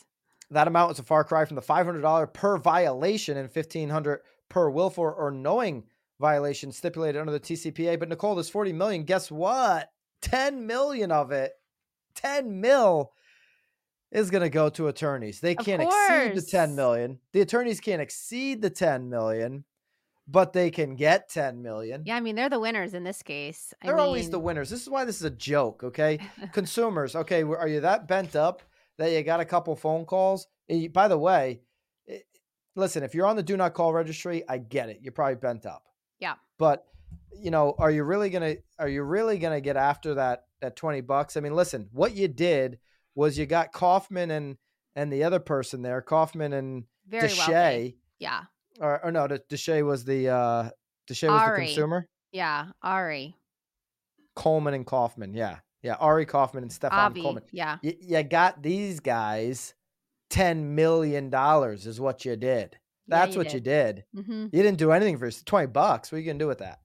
That 0.51 0.69
amount 0.69 0.93
is 0.93 0.99
a 0.99 1.03
far 1.03 1.25
cry 1.25 1.45
from 1.45 1.57
the 1.57 1.63
five 1.63 1.85
hundred 1.87 2.03
dollar 2.03 2.27
per 2.27 2.57
violation 2.59 3.37
and 3.37 3.51
fifteen 3.51 3.91
hundred 3.91 4.21
per 4.49 4.69
willful 4.71 5.05
or 5.05 5.31
knowing 5.31 5.85
violation 6.21 6.71
stipulated 6.73 7.21
under 7.21 7.33
the 7.33 7.41
TCPA. 7.41 7.99
But 7.99 8.09
Nicole, 8.09 8.35
this 8.35 8.51
forty 8.51 8.73
million, 8.73 9.05
guess 9.05 9.31
what? 9.31 9.91
Ten 10.21 10.67
million 10.67 11.11
of 11.11 11.33
it, 11.33 11.53
ten 12.15 12.61
mil, 12.61 13.13
is 14.11 14.31
going 14.31 14.43
to 14.43 14.49
go 14.49 14.71
to 14.71 14.89
attorneys. 14.89 15.41
They 15.41 15.55
can't 15.55 15.83
exceed 15.83 16.37
the 16.37 16.47
ten 16.49 16.75
million. 16.75 17.19
The 17.33 17.43
attorneys 17.43 17.81
can't 17.81 18.01
exceed 18.01 18.63
the 18.63 18.71
ten 18.71 19.11
million, 19.11 19.65
but 20.27 20.53
they 20.53 20.71
can 20.71 20.95
get 20.95 21.29
ten 21.29 21.63
million. 21.63 22.05
Yeah, 22.07 22.17
I 22.17 22.21
mean 22.21 22.37
they're 22.37 22.49
the 22.49 22.61
winners 22.61 22.95
in 22.95 23.05
this 23.05 23.23
case. 23.23 23.75
I 23.83 23.87
They're 23.87 23.99
always 23.99 24.31
the 24.31 24.39
winners. 24.39 24.71
This 24.71 24.83
is 24.83 24.89
why 24.89 25.05
this 25.05 25.17
is 25.17 25.25
a 25.25 25.31
joke, 25.31 25.83
okay? 25.85 26.21
Consumers, 26.53 27.17
okay, 27.17 27.43
are 27.43 27.69
you 27.69 27.81
that 27.81 28.09
bent 28.09 28.37
up 28.37 28.63
that 28.99 29.11
you 29.11 29.23
got 29.23 29.41
a 29.41 29.45
couple 29.45 29.75
phone 29.77 30.07
calls? 30.07 30.47
Eh, 30.69 30.89
by 30.89 31.09
the 31.09 31.19
way, 31.19 31.61
eh, 32.09 32.19
listen, 32.77 33.03
if 33.03 33.15
you're 33.15 33.27
on 33.27 33.37
the 33.37 33.43
do 33.43 33.57
not 33.57 33.75
call 33.75 33.93
registry, 33.93 34.45
I 34.49 34.59
get 34.59 34.89
it. 34.89 35.01
You're 35.03 35.13
probably 35.13 35.35
bent 35.35 35.67
up. 35.67 35.85
Yeah. 36.21 36.35
But 36.59 36.87
you 37.33 37.51
know, 37.51 37.75
are 37.79 37.91
you 37.91 38.05
really 38.05 38.31
gonna 38.31 38.57
are 38.79 38.89
you 38.89 39.03
really 39.03 39.39
gonna 39.39 39.61
get 39.61 39.77
after 39.77 40.15
that 40.15 40.45
that 40.61 40.77
20 40.77 41.01
bucks? 41.03 41.37
I 41.37 41.41
mean, 41.41 41.55
listen, 41.55 41.89
what 41.93 42.15
you 42.15 42.29
did 42.29 42.79
was 43.15 43.37
you 43.39 43.47
got 43.47 43.73
Kaufman 43.73 44.31
and 44.31 44.57
and 44.97 45.13
the 45.13 45.25
other 45.25 45.41
person 45.41 45.83
there, 45.83 46.01
Kaufman 46.03 46.53
and 46.53 46.85
Very 47.07 47.29
Deshay, 47.29 47.49
wealthy. 47.49 47.99
Yeah. 48.19 48.43
or, 48.81 49.05
or 49.05 49.13
no, 49.13 49.27
Deshay 49.27 49.85
was 49.85 50.05
the 50.05 50.29
uh 50.31 50.71
Deshay 51.11 51.29
was 51.31 51.41
Ari. 51.43 51.61
the 51.61 51.67
consumer. 51.67 52.09
Yeah, 52.33 52.67
Ari, 52.83 53.37
Coleman 54.35 54.75
and 54.75 54.87
Kaufman. 54.87 55.35
Yeah. 55.35 55.59
Yeah. 55.83 55.95
Ari 56.01 56.25
Kaufman 56.27 56.63
and 56.65 56.73
Stefan 56.73 56.99
Avi. 56.99 57.21
Coleman. 57.23 57.43
Yeah, 57.53 57.77
You, 57.83 57.95
you 58.01 58.23
got 58.23 58.63
these 58.63 59.01
guys 59.01 59.75
ten 60.31 60.75
million 60.75 61.29
dollars 61.31 61.87
is 61.87 62.01
what 62.01 62.25
you 62.25 62.37
did. 62.37 62.79
Yeah, 63.07 63.19
That's 63.19 63.35
you 63.35 63.39
what 63.43 63.53
you 63.53 63.61
did. 63.61 64.05
hmm 64.15 64.45
You 64.51 64.63
didn't 64.63 64.79
do 64.79 64.93
anything 64.93 65.19
for 65.19 65.31
twenty 65.31 65.67
bucks. 65.67 66.11
What 66.11 66.17
are 66.17 66.21
you 66.23 66.27
gonna 66.27 66.39
do 66.39 66.47
with 66.49 66.59
that? 66.59 66.81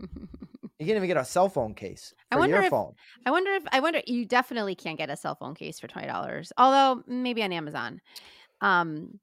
You 0.00 0.86
can't 0.86 0.96
even 0.96 1.06
get 1.06 1.16
a 1.16 1.24
cell 1.24 1.48
phone 1.48 1.74
case 1.74 2.12
I 2.30 2.34
for 2.34 2.40
wonder 2.40 2.56
your 2.56 2.64
if- 2.64 2.70
phone. 2.70 2.94
I 3.24 3.30
wonder 3.30 3.52
if 3.52 3.62
I 3.72 3.80
wonder 3.80 4.00
you 4.06 4.26
definitely 4.26 4.74
can't 4.74 4.98
get 4.98 5.08
a 5.08 5.16
cell 5.16 5.34
phone 5.36 5.54
case 5.54 5.78
for 5.80 5.86
twenty 5.88 6.08
dollars. 6.08 6.52
Although 6.58 7.02
maybe 7.06 7.42
on 7.42 7.52
Amazon. 7.52 8.00
Um 8.60 9.20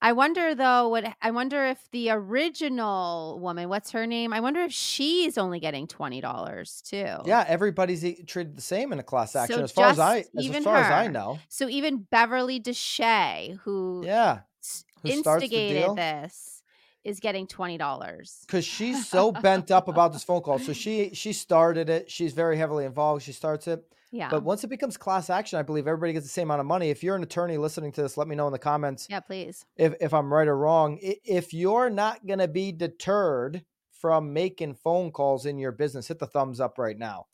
I 0.00 0.12
wonder 0.12 0.54
though 0.54 0.88
what 0.88 1.04
I 1.22 1.30
wonder 1.30 1.64
if 1.66 1.78
the 1.90 2.10
original 2.10 3.38
woman, 3.40 3.68
what's 3.70 3.90
her 3.92 4.06
name? 4.06 4.32
I 4.32 4.40
wonder 4.40 4.60
if 4.60 4.72
she's 4.72 5.36
only 5.38 5.60
getting 5.60 5.86
twenty 5.86 6.20
dollars 6.20 6.82
too. 6.86 7.16
Yeah, 7.24 7.44
everybody's 7.48 8.04
e- 8.04 8.22
treated 8.24 8.54
the 8.54 8.60
same 8.62 8.92
in 8.92 8.98
a 8.98 9.02
class 9.02 9.34
action. 9.34 9.56
So 9.56 9.62
as 9.64 9.72
far 9.72 9.86
as 9.88 9.98
I, 9.98 10.18
as, 10.18 10.28
even 10.38 10.56
as 10.58 10.64
far 10.64 10.76
as 10.76 10.90
I 10.90 11.08
know. 11.08 11.38
So 11.48 11.68
even 11.68 12.06
Beverly 12.10 12.60
Deshay, 12.60 13.58
who 13.64 14.02
Yeah, 14.04 14.40
Who 15.02 15.08
instigated 15.08 15.96
this, 15.96 16.53
is 17.04 17.20
getting 17.20 17.46
twenty 17.46 17.78
dollars. 17.78 18.44
because 18.46 18.64
she's 18.64 19.06
so 19.08 19.32
bent 19.32 19.70
up 19.70 19.88
about 19.88 20.12
this 20.12 20.24
phone 20.24 20.42
call. 20.42 20.58
So 20.58 20.72
she 20.72 21.10
she 21.14 21.32
started 21.32 21.88
it. 21.88 22.10
She's 22.10 22.32
very 22.32 22.56
heavily 22.56 22.84
involved. 22.84 23.22
She 23.22 23.32
starts 23.32 23.68
it. 23.68 23.84
Yeah. 24.14 24.28
But 24.30 24.44
once 24.44 24.62
it 24.62 24.68
becomes 24.68 24.96
class 24.96 25.28
action, 25.28 25.58
I 25.58 25.62
believe 25.62 25.88
everybody 25.88 26.12
gets 26.12 26.24
the 26.24 26.30
same 26.30 26.46
amount 26.48 26.60
of 26.60 26.66
money. 26.66 26.90
If 26.90 27.02
you're 27.02 27.16
an 27.16 27.24
attorney 27.24 27.56
listening 27.56 27.90
to 27.92 28.02
this, 28.02 28.16
let 28.16 28.28
me 28.28 28.36
know 28.36 28.46
in 28.46 28.52
the 28.52 28.60
comments 28.60 29.08
yeah, 29.10 29.18
please. 29.18 29.66
if, 29.76 29.92
if 30.00 30.14
I'm 30.14 30.32
right 30.32 30.46
or 30.46 30.56
wrong. 30.56 31.00
If 31.02 31.52
you're 31.52 31.90
not 31.90 32.24
going 32.24 32.38
to 32.38 32.46
be 32.46 32.70
deterred 32.70 33.64
from 33.90 34.32
making 34.32 34.74
phone 34.74 35.10
calls 35.10 35.46
in 35.46 35.58
your 35.58 35.72
business, 35.72 36.06
hit 36.06 36.20
the 36.20 36.28
thumbs 36.28 36.60
up 36.60 36.78
right 36.78 36.96
now. 36.96 37.26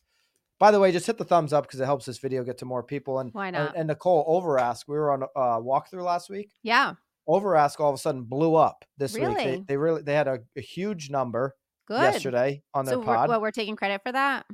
By 0.58 0.70
the 0.70 0.80
way, 0.80 0.90
just 0.90 1.06
hit 1.06 1.18
the 1.18 1.24
thumbs 1.24 1.52
up 1.52 1.64
because 1.66 1.80
it 1.80 1.84
helps 1.84 2.06
this 2.06 2.18
video 2.18 2.44
get 2.44 2.56
to 2.58 2.64
more 2.64 2.82
people. 2.82 3.18
And 3.18 3.30
Why 3.34 3.48
and, 3.48 3.56
not? 3.56 3.76
and 3.76 3.88
Nicole 3.88 4.24
Overask, 4.26 4.84
we 4.88 4.96
were 4.96 5.10
on 5.12 5.22
a 5.22 5.38
uh, 5.38 5.60
walkthrough 5.60 6.04
last 6.04 6.30
week. 6.30 6.52
Yeah. 6.62 6.94
Overask 7.30 7.78
all 7.80 7.90
of 7.90 7.94
a 7.94 7.98
sudden 7.98 8.24
blew 8.24 8.56
up 8.56 8.84
this 8.98 9.14
week. 9.14 9.22
They, 9.22 9.28
Really? 9.28 9.64
they 9.68 9.76
really 9.76 10.02
they 10.02 10.14
had 10.14 10.26
a, 10.28 10.40
a 10.56 10.60
huge 10.60 11.10
number 11.10 11.54
Good. 11.86 12.00
yesterday 12.02 12.62
on 12.74 12.84
their 12.86 12.94
So 12.94 12.98
we're, 12.98 13.04
pod. 13.04 13.28
what, 13.28 13.40
we're 13.40 13.50
taking 13.52 13.76
credit 13.76 14.02
for 14.02 14.10
that? 14.12 14.46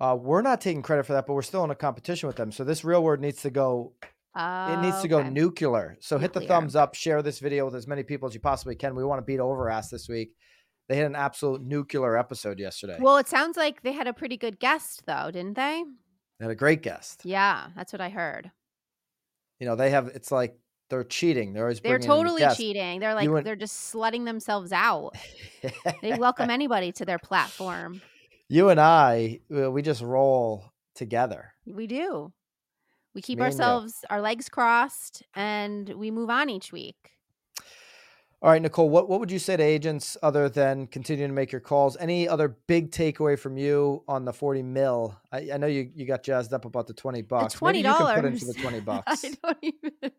Uh, 0.00 0.16
we're 0.20 0.42
not 0.42 0.60
taking 0.60 0.82
credit 0.82 1.04
for 1.06 1.12
that, 1.14 1.26
but 1.26 1.34
we're 1.34 1.42
still 1.42 1.64
in 1.64 1.70
a 1.70 1.74
competition 1.74 2.26
with 2.26 2.36
them. 2.36 2.52
So 2.52 2.64
this 2.64 2.84
real 2.84 3.02
word 3.02 3.20
needs 3.20 3.42
to 3.42 3.50
go. 3.50 3.92
It 4.38 4.80
needs 4.80 5.00
to 5.00 5.08
go 5.08 5.20
Okay. 5.20 5.30
nuclear. 5.30 5.96
So 6.00 6.18
hit 6.18 6.34
the 6.34 6.42
thumbs 6.42 6.76
up, 6.76 6.94
share 6.94 7.22
this 7.22 7.38
video 7.38 7.64
with 7.64 7.74
as 7.74 7.86
many 7.86 8.02
people 8.02 8.28
as 8.28 8.34
you 8.34 8.40
possibly 8.40 8.74
can. 8.74 8.94
We 8.94 9.02
want 9.04 9.18
to 9.18 9.24
beat 9.24 9.40
Overask 9.40 9.88
this 9.88 10.08
week. 10.10 10.32
They 10.90 10.96
had 10.96 11.06
an 11.06 11.16
absolute 11.16 11.62
nuclear 11.62 12.16
episode 12.18 12.58
yesterday. 12.58 12.98
Well, 13.00 13.16
it 13.16 13.28
sounds 13.28 13.56
like 13.56 13.82
they 13.82 13.92
had 13.92 14.06
a 14.06 14.12
pretty 14.12 14.36
good 14.36 14.60
guest, 14.60 15.04
though, 15.06 15.30
didn't 15.32 15.54
they? 15.56 15.82
they 16.38 16.44
had 16.44 16.52
a 16.52 16.54
great 16.54 16.82
guest. 16.82 17.22
Yeah, 17.24 17.68
that's 17.74 17.92
what 17.94 18.02
I 18.02 18.10
heard. 18.10 18.50
You 19.58 19.66
know, 19.66 19.74
they 19.74 19.88
have. 19.90 20.08
It's 20.08 20.30
like 20.30 20.54
they're 20.88 21.04
cheating. 21.04 21.52
They're 21.52 21.64
always 21.64 21.80
They're 21.80 21.98
bringing 21.98 22.04
in 22.04 22.10
a 22.10 22.22
totally 22.24 22.54
cheating. 22.56 23.00
They're 23.00 23.14
like 23.14 23.44
they're 23.44 23.56
just 23.56 23.92
slutting 23.92 24.24
themselves 24.24 24.72
out. 24.72 25.14
They 26.02 26.14
welcome 26.14 26.48
anybody 26.50 26.92
to 26.92 27.04
their 27.04 27.18
platform. 27.18 28.00
you 28.48 28.68
and 28.68 28.78
I, 28.80 29.40
uh, 29.54 29.70
we 29.70 29.82
just 29.82 30.00
roll 30.02 30.72
together. 30.94 31.52
We 31.66 31.86
do. 31.88 32.32
We 33.14 33.22
keep 33.22 33.38
me 33.38 33.44
ourselves 33.46 34.04
our 34.10 34.20
legs 34.20 34.48
crossed 34.48 35.22
and 35.34 35.88
we 35.88 36.10
move 36.10 36.30
on 36.30 36.50
each 36.50 36.70
week. 36.72 36.96
All 38.42 38.50
right, 38.50 38.60
Nicole, 38.60 38.90
what, 38.90 39.08
what 39.08 39.18
would 39.18 39.30
you 39.30 39.38
say 39.38 39.56
to 39.56 39.62
agents 39.62 40.16
other 40.22 40.48
than 40.50 40.86
continuing 40.86 41.30
to 41.30 41.34
make 41.34 41.50
your 41.50 41.60
calls? 41.62 41.96
Any 41.96 42.28
other 42.28 42.48
big 42.68 42.90
takeaway 42.90 43.36
from 43.38 43.56
you 43.56 44.04
on 44.06 44.26
the 44.26 44.32
40 44.32 44.62
mil? 44.62 45.18
I, 45.32 45.48
I 45.54 45.56
know 45.56 45.66
you, 45.66 45.90
you 45.96 46.04
got 46.04 46.22
jazzed 46.22 46.52
up 46.52 46.66
about 46.66 46.86
the 46.86 46.92
20 46.92 47.22
bucks. 47.22 47.54
the 47.54 47.58
twenty 47.58 47.82
Maybe 47.82 47.92
you 47.94 47.98
dollars. 47.98 48.14
can 48.14 48.22
put 48.22 48.32
into 48.34 48.44
the 48.46 48.54
20 48.54 48.80
bucks. 48.82 49.24
I 49.24 49.30
don't 49.42 49.58
even. 49.62 50.12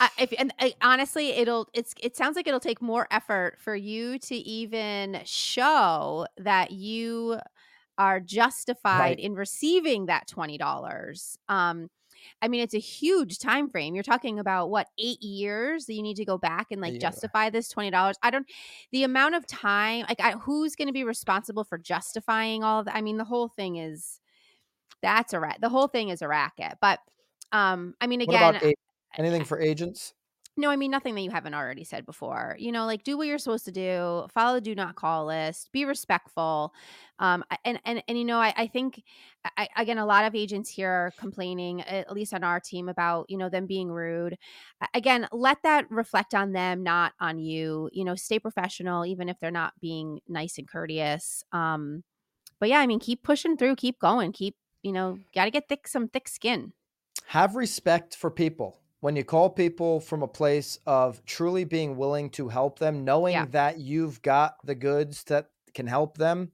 I, 0.00 0.08
if, 0.18 0.32
and 0.38 0.52
I, 0.58 0.74
honestly, 0.82 1.30
it'll 1.30 1.68
it's 1.72 1.94
it 2.00 2.16
sounds 2.16 2.34
like 2.36 2.46
it'll 2.46 2.60
take 2.60 2.82
more 2.82 3.06
effort 3.10 3.56
for 3.60 3.76
you 3.76 4.18
to 4.20 4.34
even 4.34 5.20
show 5.24 6.26
that 6.38 6.72
you 6.72 7.38
are 7.98 8.18
justified 8.18 8.98
Right. 8.98 9.20
in 9.20 9.34
receiving 9.34 10.06
that 10.06 10.26
twenty 10.26 10.58
dollars. 10.58 11.38
Um, 11.48 11.88
I 12.40 12.48
mean, 12.48 12.60
it's 12.60 12.74
a 12.74 12.78
huge 12.78 13.38
time 13.38 13.68
frame. 13.68 13.94
You're 13.94 14.02
talking 14.04 14.38
about 14.38 14.70
what 14.70 14.88
eight 14.98 15.22
years 15.22 15.86
that 15.86 15.94
you 15.94 16.02
need 16.02 16.16
to 16.16 16.24
go 16.24 16.38
back 16.38 16.68
and 16.70 16.80
like 16.80 16.92
year. 16.92 17.00
justify 17.00 17.50
this 17.50 17.68
twenty 17.68 17.90
dollars. 17.90 18.16
I 18.22 18.30
don't. 18.30 18.46
The 18.92 19.04
amount 19.04 19.34
of 19.34 19.46
time, 19.46 20.06
like, 20.08 20.20
I, 20.20 20.32
who's 20.32 20.74
going 20.74 20.88
to 20.88 20.92
be 20.92 21.04
responsible 21.04 21.64
for 21.64 21.78
justifying 21.78 22.64
all 22.64 22.80
of 22.80 22.86
that? 22.86 22.96
I 22.96 23.02
mean, 23.02 23.18
the 23.18 23.24
whole 23.24 23.48
thing 23.48 23.76
is 23.76 24.20
that's 25.00 25.32
a 25.32 25.40
rat. 25.40 25.58
The 25.60 25.68
whole 25.68 25.88
thing 25.88 26.08
is 26.08 26.22
a 26.22 26.28
racket. 26.28 26.78
But 26.80 27.00
um, 27.50 27.94
I 28.00 28.06
mean, 28.06 28.20
again, 28.20 28.72
anything 29.18 29.44
for 29.44 29.60
agents? 29.60 30.14
no, 30.56 30.68
I 30.68 30.76
mean 30.76 30.90
nothing 30.90 31.14
that 31.14 31.22
you 31.22 31.30
haven't 31.30 31.54
already 31.54 31.82
said 31.82 32.04
before. 32.04 32.56
You 32.58 32.72
know, 32.72 32.84
like 32.84 33.04
do 33.04 33.16
what 33.16 33.26
you're 33.26 33.38
supposed 33.38 33.64
to 33.64 33.72
do, 33.72 34.26
follow 34.34 34.56
the 34.56 34.60
do 34.60 34.74
not 34.74 34.96
call 34.96 35.26
list, 35.26 35.72
be 35.72 35.86
respectful. 35.86 36.74
Um, 37.18 37.42
and 37.64 37.80
and 37.86 38.02
and 38.06 38.18
you 38.18 38.24
know, 38.24 38.36
I, 38.36 38.52
I 38.54 38.66
think 38.66 39.02
I, 39.56 39.68
again, 39.78 39.96
a 39.96 40.04
lot 40.04 40.26
of 40.26 40.34
agents 40.34 40.68
here 40.68 40.90
are 40.90 41.12
complaining, 41.18 41.80
at 41.82 42.12
least 42.12 42.34
on 42.34 42.44
our 42.44 42.60
team, 42.60 42.90
about 42.90 43.30
you 43.30 43.38
know 43.38 43.48
them 43.48 43.66
being 43.66 43.90
rude. 43.90 44.36
Again, 44.92 45.26
let 45.32 45.62
that 45.62 45.90
reflect 45.90 46.34
on 46.34 46.52
them, 46.52 46.82
not 46.82 47.14
on 47.18 47.38
you. 47.38 47.88
You 47.92 48.04
know, 48.04 48.14
stay 48.14 48.38
professional, 48.38 49.06
even 49.06 49.30
if 49.30 49.40
they're 49.40 49.50
not 49.50 49.72
being 49.80 50.20
nice 50.28 50.58
and 50.58 50.68
courteous. 50.68 51.44
Um, 51.52 52.04
but 52.60 52.68
yeah, 52.68 52.80
I 52.80 52.86
mean, 52.86 53.00
keep 53.00 53.22
pushing 53.22 53.56
through, 53.56 53.76
keep 53.76 53.98
going, 53.98 54.32
keep 54.32 54.56
you 54.82 54.92
know, 54.92 55.18
got 55.34 55.46
to 55.46 55.50
get 55.50 55.66
thick 55.66 55.88
some 55.88 56.08
thick 56.08 56.28
skin. 56.28 56.74
Have 57.28 57.56
respect 57.56 58.14
for 58.16 58.30
people. 58.30 58.81
When 59.02 59.16
you 59.16 59.24
call 59.24 59.50
people 59.50 59.98
from 59.98 60.22
a 60.22 60.28
place 60.28 60.78
of 60.86 61.24
truly 61.24 61.64
being 61.64 61.96
willing 61.96 62.30
to 62.30 62.48
help 62.48 62.78
them, 62.78 63.04
knowing 63.04 63.32
Yeah. 63.32 63.46
that 63.46 63.78
you've 63.78 64.22
got 64.22 64.64
the 64.64 64.76
goods 64.76 65.24
that 65.24 65.50
can 65.74 65.88
help 65.88 66.18
them, 66.18 66.52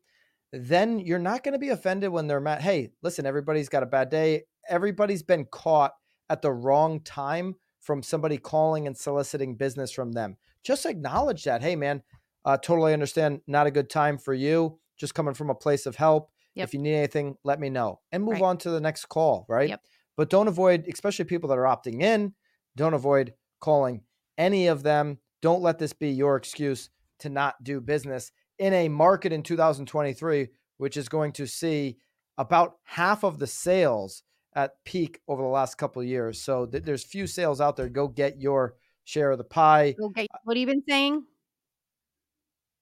then 0.50 0.98
you're 0.98 1.18
not 1.18 1.44
going 1.44 1.52
to 1.52 1.58
be 1.58 1.68
offended 1.68 2.08
when 2.08 2.26
they're 2.26 2.40
mad. 2.40 2.62
Hey, 2.62 2.92
listen, 3.02 3.26
everybody's 3.26 3.68
got 3.68 3.82
a 3.82 3.86
bad 3.86 4.08
day. 4.08 4.44
Everybody's 4.66 5.22
been 5.22 5.44
caught 5.44 5.92
at 6.30 6.40
the 6.40 6.50
wrong 6.50 7.00
time 7.00 7.54
from 7.80 8.02
somebody 8.02 8.38
calling 8.38 8.86
and 8.86 8.96
soliciting 8.96 9.54
business 9.54 9.92
from 9.92 10.12
them. 10.12 10.38
Just 10.62 10.86
acknowledge 10.86 11.44
that. 11.44 11.60
Hey, 11.60 11.76
man, 11.76 12.02
uh, 12.46 12.56
totally 12.56 12.94
understand. 12.94 13.42
Not 13.46 13.66
a 13.66 13.70
good 13.70 13.90
time 13.90 14.16
for 14.16 14.32
you. 14.32 14.78
Just 14.96 15.14
coming 15.14 15.34
from 15.34 15.50
a 15.50 15.54
place 15.54 15.84
of 15.84 15.96
help. 15.96 16.30
Yep. 16.54 16.68
If 16.68 16.72
you 16.72 16.80
need 16.80 16.94
anything, 16.96 17.36
let 17.44 17.60
me 17.60 17.68
know 17.68 18.00
and 18.10 18.22
move 18.24 18.40
Right. 18.40 18.42
on 18.42 18.56
to 18.58 18.70
the 18.70 18.80
next 18.80 19.04
call. 19.10 19.44
Right. 19.50 19.68
Yep. 19.68 19.82
But 20.18 20.30
don't 20.30 20.48
avoid, 20.48 20.84
especially 20.92 21.26
people 21.26 21.48
that 21.50 21.58
are 21.58 21.62
opting 21.62 22.02
in, 22.02 22.34
don't 22.76 22.92
avoid 22.92 23.34
calling 23.60 24.02
any 24.36 24.66
of 24.66 24.82
them. 24.82 25.18
Don't 25.40 25.62
let 25.62 25.78
this 25.78 25.92
be 25.92 26.10
your 26.10 26.34
excuse 26.34 26.90
to 27.20 27.28
not 27.28 27.62
do 27.62 27.80
business 27.80 28.32
in 28.58 28.72
a 28.72 28.88
market 28.88 29.32
in 29.32 29.44
2023, 29.44 30.48
which 30.78 30.96
is 30.96 31.08
going 31.08 31.30
to 31.32 31.46
see 31.46 31.98
about 32.36 32.78
half 32.82 33.22
of 33.22 33.38
the 33.38 33.46
sales 33.46 34.24
at 34.54 34.72
peak 34.84 35.20
over 35.28 35.40
the 35.40 35.48
last 35.48 35.78
couple 35.78 36.02
of 36.02 36.08
years. 36.08 36.42
So 36.42 36.66
th- 36.66 36.82
there's 36.82 37.04
few 37.04 37.28
sales 37.28 37.60
out 37.60 37.76
there. 37.76 37.88
Go 37.88 38.08
get 38.08 38.40
your 38.40 38.74
share 39.04 39.30
of 39.30 39.38
the 39.38 39.44
pie. 39.44 39.94
Okay, 40.00 40.26
what 40.42 40.56
have 40.56 40.60
you 40.60 40.66
been 40.66 40.82
saying? 40.88 41.24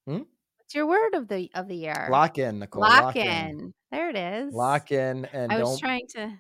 Hmm? 0.07 0.23
What's 0.57 0.75
your 0.75 0.87
word 0.87 1.15
of 1.15 1.29
the 1.29 1.51
of 1.55 1.69
the 1.69 1.77
year? 1.77 2.09
Lock 2.11 2.39
in, 2.39 2.61
Nicole. 2.61 2.81
Lock 2.81 3.15
in. 3.15 3.75
There 3.93 4.09
it 4.09 4.17
is. 4.17 4.55
Lock 4.55 4.91
in 4.91 5.27
and 5.27 5.53
I 5.53 5.61
was 5.61 5.79
trying 5.79 6.07
to 6.15 6.33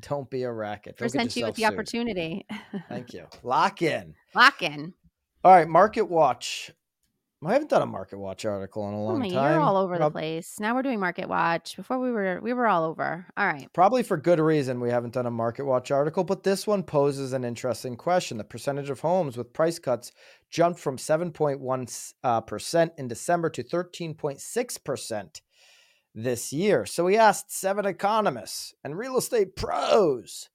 don't 0.00 0.28
be 0.30 0.42
a 0.44 0.52
racket. 0.52 0.96
Don't 0.96 1.04
present 1.10 1.36
you 1.36 1.46
with 1.46 1.54
the 1.56 1.62
sued. 1.62 1.72
opportunity. 1.72 2.46
Thank 2.88 3.12
you. 3.14 3.26
Lock 3.42 3.82
in. 3.82 4.14
Lock 4.34 4.62
in. 4.62 4.94
All 5.44 5.52
right, 5.52 5.68
Market 5.68 6.04
Watch. 6.04 6.72
I 7.44 7.52
haven't 7.52 7.68
done 7.70 7.82
a 7.82 7.86
Market 7.86 8.18
Watch 8.18 8.44
article 8.46 8.88
in 8.88 8.94
a 8.94 8.98
Oh 8.98 9.04
long 9.04 9.18
my, 9.20 9.28
time. 9.28 9.52
you're 9.52 9.60
all 9.60 9.76
over 9.76 9.98
the 9.98 10.10
place. 10.10 10.56
Now 10.58 10.74
we're 10.74 10.82
doing 10.82 10.98
Market 10.98 11.28
Watch. 11.28 11.76
Before 11.76 11.98
we 12.00 12.10
were 12.10 12.40
we 12.42 12.52
were 12.54 12.66
all 12.66 12.82
over. 12.84 13.26
All 13.36 13.46
right. 13.46 13.68
Probably 13.74 14.02
for 14.02 14.16
good 14.16 14.40
reason 14.40 14.80
we 14.80 14.90
haven't 14.90 15.12
done 15.12 15.26
a 15.26 15.30
Market 15.30 15.64
Watch 15.66 15.90
article, 15.90 16.24
but 16.24 16.42
this 16.42 16.66
one 16.66 16.82
poses 16.82 17.34
an 17.34 17.44
interesting 17.44 17.94
question. 17.94 18.38
The 18.38 18.44
percentage 18.44 18.88
of 18.90 19.00
homes 19.00 19.36
with 19.36 19.52
price 19.52 19.78
cuts 19.78 20.12
jumped 20.50 20.80
from 20.80 20.96
7.1% 20.96 22.14
uh, 22.24 22.40
percent 22.40 22.92
in 22.96 23.06
December 23.06 23.50
to 23.50 23.62
13.6% 23.62 25.40
this 26.16 26.50
year. 26.52 26.86
So 26.86 27.04
we 27.04 27.16
asked 27.18 27.52
seven 27.52 27.84
economists 27.86 28.74
and 28.82 28.96
real 28.98 29.18
estate 29.18 29.54
pros 29.54 30.48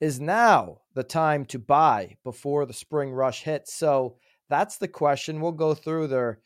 is 0.00 0.18
now 0.18 0.78
the 0.94 1.04
time 1.04 1.44
to 1.44 1.58
buy 1.58 2.16
before 2.24 2.64
the 2.66 2.72
spring 2.72 3.12
rush 3.12 3.42
hits? 3.42 3.72
So 3.74 4.16
that's 4.48 4.78
the 4.78 4.88
question. 4.88 5.40
We'll 5.40 5.52
go 5.52 5.74
through 5.74 6.08
their 6.08 6.40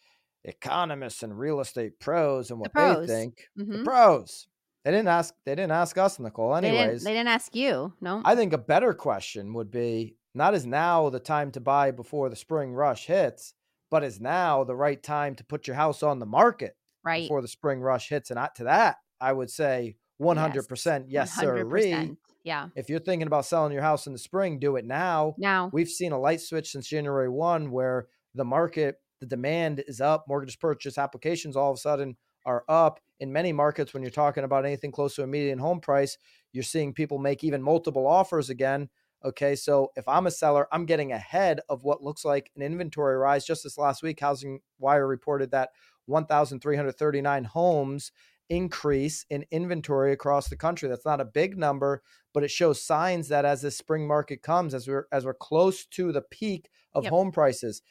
economists 0.44 1.22
and 1.22 1.38
real 1.38 1.60
estate 1.60 1.98
pros 2.00 2.50
and 2.50 2.58
what 2.60 2.72
they 2.74 2.80
pros. 2.94 3.08
think. 3.08 3.48
The 3.56 3.64
Mhm. 3.64 3.84
pros. 3.84 4.48
They 4.84 4.90
didn't 4.90 5.08
ask. 5.08 5.34
They 5.44 5.54
didn't 5.54 5.72
ask 5.72 5.96
us, 5.98 6.18
Nicole. 6.18 6.54
They 6.54 6.62
didn't, 6.62 6.76
Anyways, 6.78 7.04
they 7.04 7.12
didn't 7.12 7.28
ask 7.28 7.54
you. 7.54 7.92
No. 8.00 8.22
I 8.24 8.34
think 8.34 8.52
a 8.52 8.58
better 8.58 8.92
question 8.94 9.52
would 9.54 9.70
be 9.70 10.16
not 10.34 10.54
is 10.54 10.66
now 10.66 11.10
the 11.10 11.20
time 11.20 11.50
to 11.52 11.60
buy 11.60 11.90
before 11.90 12.28
the 12.28 12.36
spring 12.36 12.72
rush 12.74 13.06
hits, 13.06 13.54
but 13.90 14.04
is 14.04 14.20
now 14.20 14.64
the 14.64 14.76
right 14.76 15.02
time 15.02 15.34
to 15.36 15.44
put 15.44 15.66
your 15.66 15.76
house 15.76 16.02
on 16.02 16.18
the 16.20 16.26
market 16.26 16.76
right 17.04 17.22
before 17.22 17.42
the 17.42 17.48
spring 17.48 17.80
rush 17.80 18.08
hits. 18.08 18.30
And 18.30 18.38
I, 18.38 18.48
to 18.56 18.64
that, 18.64 18.96
I 19.20 19.32
would 19.32 19.50
say 19.50 19.96
100% 20.20 21.04
yes, 21.08 21.34
sir. 21.34 21.64
100%. 21.64 22.16
yeah 22.44 22.68
If 22.74 22.88
you're 22.88 22.98
thinking 22.98 23.26
about 23.26 23.46
selling 23.46 23.72
your 23.72 23.82
house 23.82 24.06
in 24.06 24.12
the 24.12 24.18
spring, 24.18 24.58
do 24.58 24.76
it 24.76 24.84
now. 24.84 25.34
now 25.38 25.70
We've 25.72 25.88
seen 25.88 26.12
a 26.12 26.18
light 26.18 26.40
switch 26.40 26.70
since 26.70 26.88
January 26.88 27.28
1 27.28 27.70
where 27.70 28.08
the 28.34 28.44
market, 28.44 28.96
the 29.20 29.26
demand 29.26 29.82
is 29.86 30.00
up. 30.00 30.26
Mortgage 30.28 30.58
purchase 30.58 30.98
applications 30.98 31.56
all 31.56 31.70
of 31.70 31.76
a 31.76 31.80
sudden 31.80 32.16
are 32.44 32.64
up. 32.68 33.00
In 33.20 33.32
many 33.32 33.52
markets, 33.52 33.92
when 33.92 34.02
you're 34.02 34.10
talking 34.10 34.44
about 34.44 34.64
anything 34.64 34.92
close 34.92 35.14
to 35.16 35.24
a 35.24 35.26
median 35.26 35.58
home 35.58 35.80
price, 35.80 36.18
you're 36.52 36.62
seeing 36.62 36.92
people 36.92 37.18
make 37.18 37.42
even 37.42 37.62
multiple 37.62 38.06
offers 38.06 38.48
again. 38.48 38.88
Okay. 39.24 39.56
So 39.56 39.90
if 39.96 40.06
I'm 40.06 40.28
a 40.28 40.30
seller, 40.30 40.68
I'm 40.70 40.86
getting 40.86 41.12
ahead 41.12 41.60
of 41.68 41.82
what 41.82 42.02
looks 42.02 42.24
like 42.24 42.50
an 42.54 42.62
inventory 42.62 43.16
rise. 43.16 43.44
Just 43.44 43.64
this 43.64 43.76
last 43.76 44.02
week, 44.02 44.20
Housing 44.20 44.60
Wire 44.78 45.08
reported 45.08 45.50
that 45.50 45.70
1,339 46.08 47.44
homes 47.44 48.12
increase 48.50 49.26
in 49.28 49.44
inventory 49.50 50.12
across 50.12 50.48
the 50.48 50.56
country. 50.56 50.88
That's 50.88 51.04
not 51.04 51.20
a 51.20 51.24
big 51.24 51.58
number, 51.58 52.02
but 52.32 52.42
it 52.42 52.50
shows 52.50 52.82
signs 52.82 53.28
that 53.28 53.44
as 53.44 53.62
the 53.62 53.70
spring 53.70 54.06
market 54.06 54.42
comes, 54.42 54.74
as 54.74 54.88
we're 54.88 55.06
as 55.12 55.24
we're 55.24 55.34
close 55.34 55.86
to 55.86 56.12
the 56.12 56.22
peak 56.22 56.70
of 56.94 57.04
Yep. 57.04 57.10
home 57.10 57.32
prices, 57.32 57.82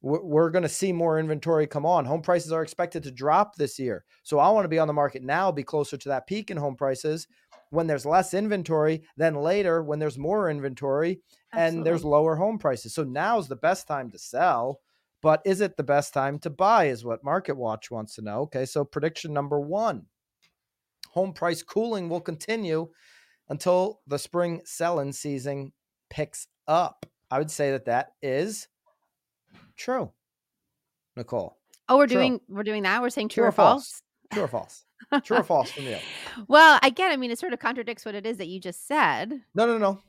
we're, 0.00 0.22
we're 0.22 0.50
going 0.50 0.62
to 0.62 0.68
see 0.68 0.92
more 0.92 1.18
inventory 1.18 1.66
come 1.66 1.84
on. 1.86 2.04
Home 2.04 2.22
prices 2.22 2.52
are 2.52 2.62
expected 2.62 3.02
to 3.02 3.10
drop 3.10 3.56
this 3.56 3.78
year, 3.78 4.04
so 4.22 4.38
I 4.38 4.50
want 4.50 4.64
to 4.64 4.68
be 4.68 4.78
on 4.78 4.86
the 4.86 4.92
market 4.94 5.22
now, 5.22 5.50
be 5.50 5.64
closer 5.64 5.96
to 5.96 6.08
that 6.10 6.26
peak 6.26 6.50
in 6.50 6.56
home 6.56 6.76
prices. 6.76 7.26
When 7.70 7.88
there's 7.88 8.06
less 8.06 8.34
inventory, 8.34 9.02
then 9.16 9.34
later 9.34 9.82
when 9.82 9.98
there's 9.98 10.18
more 10.18 10.48
inventory 10.48 11.20
and 11.52 11.84
there's 11.84 12.04
lower 12.04 12.36
home 12.36 12.56
prices. 12.58 12.94
So 12.94 13.02
now's 13.02 13.48
the 13.48 13.56
best 13.56 13.88
time 13.88 14.12
to 14.12 14.18
sell. 14.18 14.78
But 15.24 15.40
is 15.46 15.60
it 15.62 15.76
the 15.76 15.82
best 15.82 16.12
time 16.14 16.38
to 16.40 16.50
buy? 16.50 16.84
Is 16.84 17.04
what 17.04 17.24
Market 17.24 17.56
Watch 17.56 17.90
wants 17.90 18.14
to 18.16 18.22
know. 18.22 18.42
Okay, 18.42 18.66
so 18.66 18.84
prediction 18.84 19.32
number 19.32 19.58
one 19.58 20.04
home 21.08 21.32
price 21.32 21.62
cooling 21.62 22.08
will 22.08 22.20
continue 22.20 22.88
until 23.48 24.00
the 24.06 24.18
spring 24.18 24.60
selling 24.64 25.12
season 25.12 25.72
picks 26.10 26.46
up. 26.68 27.06
I 27.30 27.38
would 27.38 27.50
say 27.50 27.70
that 27.70 27.86
that 27.86 28.08
is 28.22 28.68
true. 29.76 30.12
Nicole, 31.16 31.56
oh 31.88 31.96
we're 31.96 32.06
True. 32.06 32.16
doing 32.16 32.40
we're 32.48 32.62
doing 32.64 32.82
that 32.82 33.00
we're 33.00 33.08
saying 33.10 33.28
true, 33.30 33.42
True 33.42 33.48
or 33.48 33.52
false? 33.52 34.02
false 34.32 34.32
true 34.32 34.42
or 34.42 34.48
false? 34.48 34.84
True 35.24 35.36
or 35.38 35.42
false 35.44 35.70
from 35.70 35.84
you? 35.84 35.98
well 36.48 36.78
again 36.82 37.12
i 37.12 37.16
mean 37.16 37.30
it 37.30 37.38
sort 37.38 37.52
of 37.52 37.60
contradicts 37.60 38.04
what 38.04 38.14
it 38.16 38.26
is 38.26 38.38
that 38.38 38.48
you 38.48 38.58
just 38.58 38.88
said 38.88 39.30
No, 39.54 39.66
no, 39.66 39.78
no. 39.78 40.00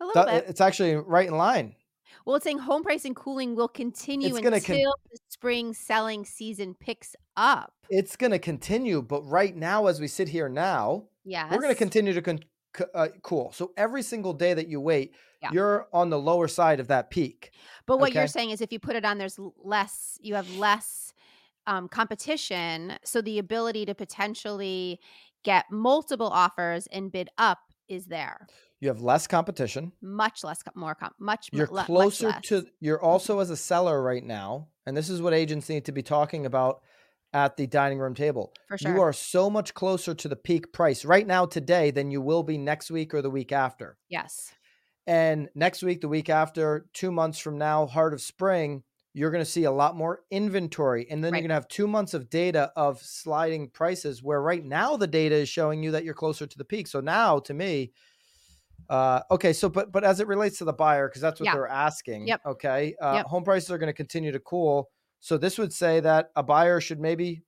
a 0.00 0.04
little 0.06 0.24
That- 0.24 0.42
bit 0.46 0.50
It's 0.50 0.60
actually 0.60 0.96
right 0.96 1.28
in 1.28 1.36
line. 1.36 1.76
Well 2.24 2.36
it's 2.36 2.44
saying 2.44 2.58
home 2.58 2.82
price 2.82 3.04
and 3.04 3.16
cooling 3.16 3.54
will 3.54 3.68
continue 3.68 4.28
It's 4.28 4.38
until 4.38 4.60
con- 4.60 4.76
the 5.10 5.18
spring 5.28 5.72
selling 5.74 6.24
season 6.24 6.74
picks 6.74 7.14
up 7.36 7.72
It's 7.90 8.16
going 8.16 8.32
to 8.32 8.38
continue, 8.38 9.00
but 9.02 9.22
right 9.22 9.54
now, 9.56 9.86
as 9.86 10.00
we 10.00 10.08
sit 10.08 10.28
here 10.28 10.48
now, 10.48 11.04
yes 11.24 11.50
we're 11.50 11.60
going 11.60 11.72
to 11.74 11.78
continue 11.78 12.12
to 12.12 12.22
con- 12.22 12.40
uh, 12.94 13.08
cool. 13.22 13.50
So 13.52 13.72
every 13.76 14.02
single 14.02 14.32
day 14.32 14.54
that 14.54 14.68
you 14.68 14.80
wait, 14.80 15.14
Yeah. 15.42 15.50
you're 15.52 15.88
on 15.92 16.10
the 16.10 16.18
lower 16.18 16.48
side 16.48 16.80
of 16.80 16.88
that 16.88 17.10
peak. 17.10 17.50
But 17.86 17.98
what 17.98 18.12
you're 18.14 18.26
saying 18.26 18.50
is 18.50 18.60
if 18.60 18.72
you 18.72 18.78
put 18.78 18.94
it 18.94 19.04
on, 19.04 19.18
there's 19.18 19.38
less, 19.62 20.18
you 20.20 20.34
have 20.34 20.48
less 20.56 21.12
um, 21.66 21.88
competition. 21.88 22.98
So 23.04 23.20
the 23.20 23.38
ability 23.38 23.86
to 23.86 23.94
potentially 23.94 25.00
get 25.44 25.64
multiple 25.70 26.28
offers 26.28 26.86
and 26.92 27.10
bid 27.10 27.30
up 27.38 27.58
is 27.88 28.06
there. 28.06 28.46
You 28.80 28.88
have 28.88 29.00
less 29.00 29.26
competition. 29.26 29.92
Much 30.00 30.44
less, 30.44 30.62
more, 30.74 30.94
com- 30.94 31.12
much 31.18 31.48
You're 31.52 31.66
le- 31.66 31.74
much 31.74 31.86
closer 31.86 32.28
less. 32.28 32.42
to. 32.48 32.66
You're 32.80 32.98
mm-hmm. 32.98 33.06
also 33.06 33.40
as 33.40 33.50
a 33.50 33.56
seller 33.56 34.00
right 34.02 34.24
now, 34.24 34.68
and 34.86 34.96
this 34.96 35.08
is 35.08 35.20
what 35.20 35.34
agents 35.34 35.68
need 35.68 35.86
to 35.86 35.92
be 35.92 36.02
talking 36.02 36.46
about 36.46 36.80
at 37.32 37.56
the 37.56 37.66
dining 37.66 37.98
room 37.98 38.14
table. 38.14 38.52
for 38.68 38.78
sure. 38.78 38.94
You 38.94 39.00
are 39.00 39.12
so 39.12 39.50
much 39.50 39.74
closer 39.74 40.14
to 40.14 40.28
the 40.28 40.36
peak 40.36 40.72
price 40.72 41.04
right 41.04 41.26
now 41.26 41.44
today 41.44 41.90
than 41.90 42.10
you 42.10 42.20
will 42.22 42.42
be 42.42 42.56
next 42.56 42.90
week 42.90 43.12
or 43.12 43.22
the 43.22 43.30
week 43.30 43.52
after. 43.52 43.98
yes. 44.08 44.52
And 45.06 45.48
next 45.54 45.82
week, 45.82 46.02
the 46.02 46.08
week 46.08 46.28
after, 46.28 46.84
two 46.92 47.10
months 47.10 47.38
from 47.38 47.56
now, 47.56 47.86
heart 47.86 48.12
of 48.12 48.20
spring, 48.20 48.82
you're 49.18 49.30
going 49.32 49.44
to 49.44 49.50
see 49.50 49.64
a 49.64 49.70
lot 49.72 49.96
more 49.96 50.20
inventory. 50.30 51.06
And 51.10 51.22
then 51.22 51.32
Right. 51.32 51.38
you're 51.38 51.48
going 51.48 51.50
to 51.50 51.54
have 51.54 51.68
two 51.68 51.86
months 51.88 52.14
of 52.14 52.30
data 52.30 52.72
of 52.76 53.00
sliding 53.02 53.68
prices, 53.70 54.22
where 54.22 54.40
right 54.40 54.64
now 54.64 54.96
the 54.96 55.06
data 55.08 55.34
is 55.34 55.48
showing 55.48 55.82
you 55.82 55.90
that 55.90 56.04
you're 56.04 56.14
closer 56.14 56.46
to 56.46 56.58
the 56.58 56.64
peak. 56.64 56.86
So 56.86 57.00
now 57.00 57.40
to 57.40 57.52
me, 57.54 57.92
uh, 58.88 59.20
okay, 59.30 59.52
so 59.52 59.68
but 59.68 59.92
but 59.92 60.04
as 60.04 60.20
it 60.20 60.26
relates 60.28 60.58
to 60.58 60.64
the 60.64 60.72
buyer, 60.72 61.08
because 61.08 61.20
that's 61.20 61.40
what 61.40 61.46
Yeah. 61.46 61.54
they're 61.54 61.68
asking. 61.68 62.26
Yep. 62.28 62.40
Okay. 62.46 62.94
Uh, 63.00 63.14
Yep. 63.16 63.26
Home 63.26 63.44
prices 63.44 63.70
are 63.70 63.78
going 63.78 63.88
to 63.88 63.92
continue 63.96 64.32
to 64.32 64.40
cool. 64.40 64.88
So 65.20 65.36
this 65.36 65.58
would 65.58 65.72
say 65.72 66.00
that 66.00 66.30
a 66.36 66.42
buyer 66.42 66.80
should 66.80 67.00
maybe 67.00 67.42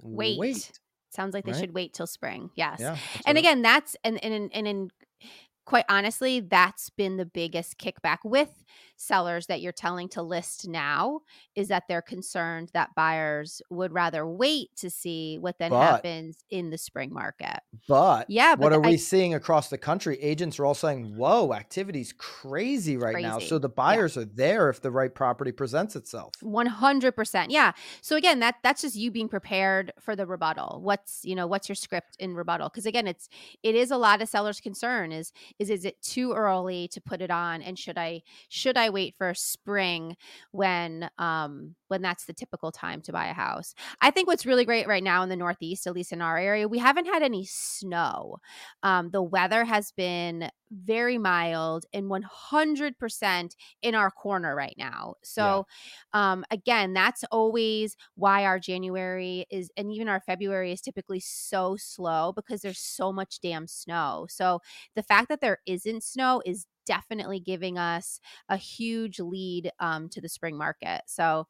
Wait. 0.00 0.38
wait. 0.38 0.70
Sounds 1.10 1.34
like 1.34 1.44
they 1.44 1.52
Right? 1.52 1.60
should 1.60 1.74
wait 1.74 1.94
till 1.94 2.06
spring. 2.06 2.50
Yes. 2.54 2.78
Yeah. 2.80 2.96
and 3.26 3.36
it- 3.36 3.40
again 3.40 3.60
that's 3.62 3.96
and 4.04 4.22
and 4.24 4.32
in- 4.32 4.50
and 4.52 4.68
in 4.68 4.90
quite 5.66 5.84
honestly 5.88 6.40
that's 6.40 6.88
been 6.90 7.16
the 7.18 7.26
biggest 7.26 7.76
kickback 7.78 8.18
with 8.24 8.64
sellers 8.98 9.46
that 9.46 9.60
you're 9.62 9.72
telling 9.72 10.08
to 10.10 10.20
list 10.20 10.68
now 10.68 11.20
is 11.54 11.68
that 11.68 11.84
they're 11.88 12.02
concerned 12.02 12.68
that 12.74 12.94
buyers 12.94 13.62
would 13.70 13.92
rather 13.92 14.26
wait 14.26 14.68
to 14.76 14.90
see 14.90 15.38
what 15.38 15.58
then 15.58 15.70
But- 15.70 15.80
happens 15.80 16.44
in 16.50 16.70
the 16.70 16.76
spring 16.78 17.12
market. 17.12 17.60
But 17.86 18.28
yeah 18.28 18.56
but 18.56 18.64
what 18.64 18.72
are 18.72 18.84
I- 18.84 18.90
we 18.90 18.96
seeing 18.96 19.34
across 19.34 19.70
the 19.70 19.78
country? 19.78 20.20
Agents 20.20 20.58
are 20.58 20.66
all 20.66 20.74
saying, 20.74 21.16
"Whoa, 21.16 21.52
activity's 21.54 22.12
crazy 22.12 22.96
right 22.96 23.22
now." 23.22 23.38
So 23.38 23.58
the 23.58 23.68
buyers 23.68 24.16
are 24.16 24.24
there 24.24 24.68
if 24.68 24.82
the 24.82 24.90
right 24.90 25.14
property 25.14 25.52
presents 25.52 25.94
itself. 25.96 26.34
100% 26.42 27.50
yeah. 27.50 27.72
So 28.02 28.16
again 28.16 28.40
that 28.40 28.56
that's 28.62 28.82
just 28.82 28.96
you 28.96 29.10
being 29.10 29.28
prepared 29.28 29.92
for 30.00 30.16
the 30.16 30.26
rebuttal. 30.26 30.80
What's 30.82 31.24
you 31.24 31.34
know 31.34 31.46
what's 31.46 31.68
your 31.68 31.76
script 31.76 32.16
in 32.18 32.34
rebuttal? 32.34 32.68
Because 32.68 32.86
again 32.86 33.06
it's 33.06 33.28
it 33.62 33.74
is 33.74 33.90
a 33.90 33.96
lot 33.96 34.20
of 34.22 34.28
sellers 34.28 34.60
concern 34.60 35.12
is 35.12 35.32
is 35.58 35.70
is 35.70 35.84
it 35.84 36.02
too 36.02 36.32
early 36.32 36.88
to 36.88 37.00
put 37.00 37.20
it 37.22 37.30
on? 37.30 37.62
And 37.62 37.78
should 37.78 37.96
i 37.98 38.22
should 38.48 38.76
i 38.76 38.87
wait 38.90 39.14
for 39.16 39.32
spring 39.34 40.16
when 40.52 41.10
um 41.18 41.74
when 41.88 42.02
that's 42.02 42.26
the 42.26 42.34
typical 42.34 42.70
time 42.70 43.00
to 43.02 43.12
buy 43.12 43.26
a 43.26 43.32
house. 43.32 43.74
I 44.00 44.10
think 44.10 44.28
what's 44.28 44.46
really 44.46 44.64
great 44.64 44.86
right 44.86 45.02
now 45.02 45.22
in 45.22 45.28
the 45.28 45.36
northeast 45.36 45.86
at 45.86 45.94
least 45.94 46.12
in 46.12 46.22
our 46.22 46.38
area 46.38 46.68
we 46.68 46.78
haven't 46.78 47.06
had 47.06 47.22
any 47.22 47.44
snow. 47.44 48.38
Um 48.82 49.10
the 49.10 49.22
weather 49.22 49.64
has 49.64 49.92
been 49.92 50.50
very 50.70 51.18
mild 51.18 51.86
and 51.92 52.10
100% 52.10 53.56
in 53.82 53.94
our 53.94 54.10
corner 54.10 54.54
right 54.54 54.74
now. 54.76 55.14
So 55.22 55.66
um, 56.12 56.44
again, 56.50 56.92
that's 56.92 57.24
always 57.30 57.96
why 58.14 58.44
our 58.44 58.58
January 58.58 59.46
is, 59.50 59.70
and 59.76 59.92
even 59.92 60.08
our 60.08 60.20
February 60.20 60.72
is 60.72 60.80
typically 60.80 61.20
so 61.20 61.76
slow 61.78 62.32
because 62.34 62.60
there's 62.60 62.78
so 62.80 63.12
much 63.12 63.40
damn 63.40 63.66
snow. 63.66 64.26
So 64.28 64.60
the 64.94 65.02
fact 65.02 65.28
that 65.28 65.40
there 65.40 65.58
isn't 65.66 66.02
snow 66.04 66.42
is 66.44 66.66
definitely 66.88 67.38
giving 67.38 67.78
us 67.78 68.18
a 68.48 68.56
huge 68.56 69.20
lead 69.20 69.70
um, 69.78 70.08
to 70.08 70.20
the 70.20 70.28
spring 70.28 70.56
market. 70.56 71.02
So 71.06 71.46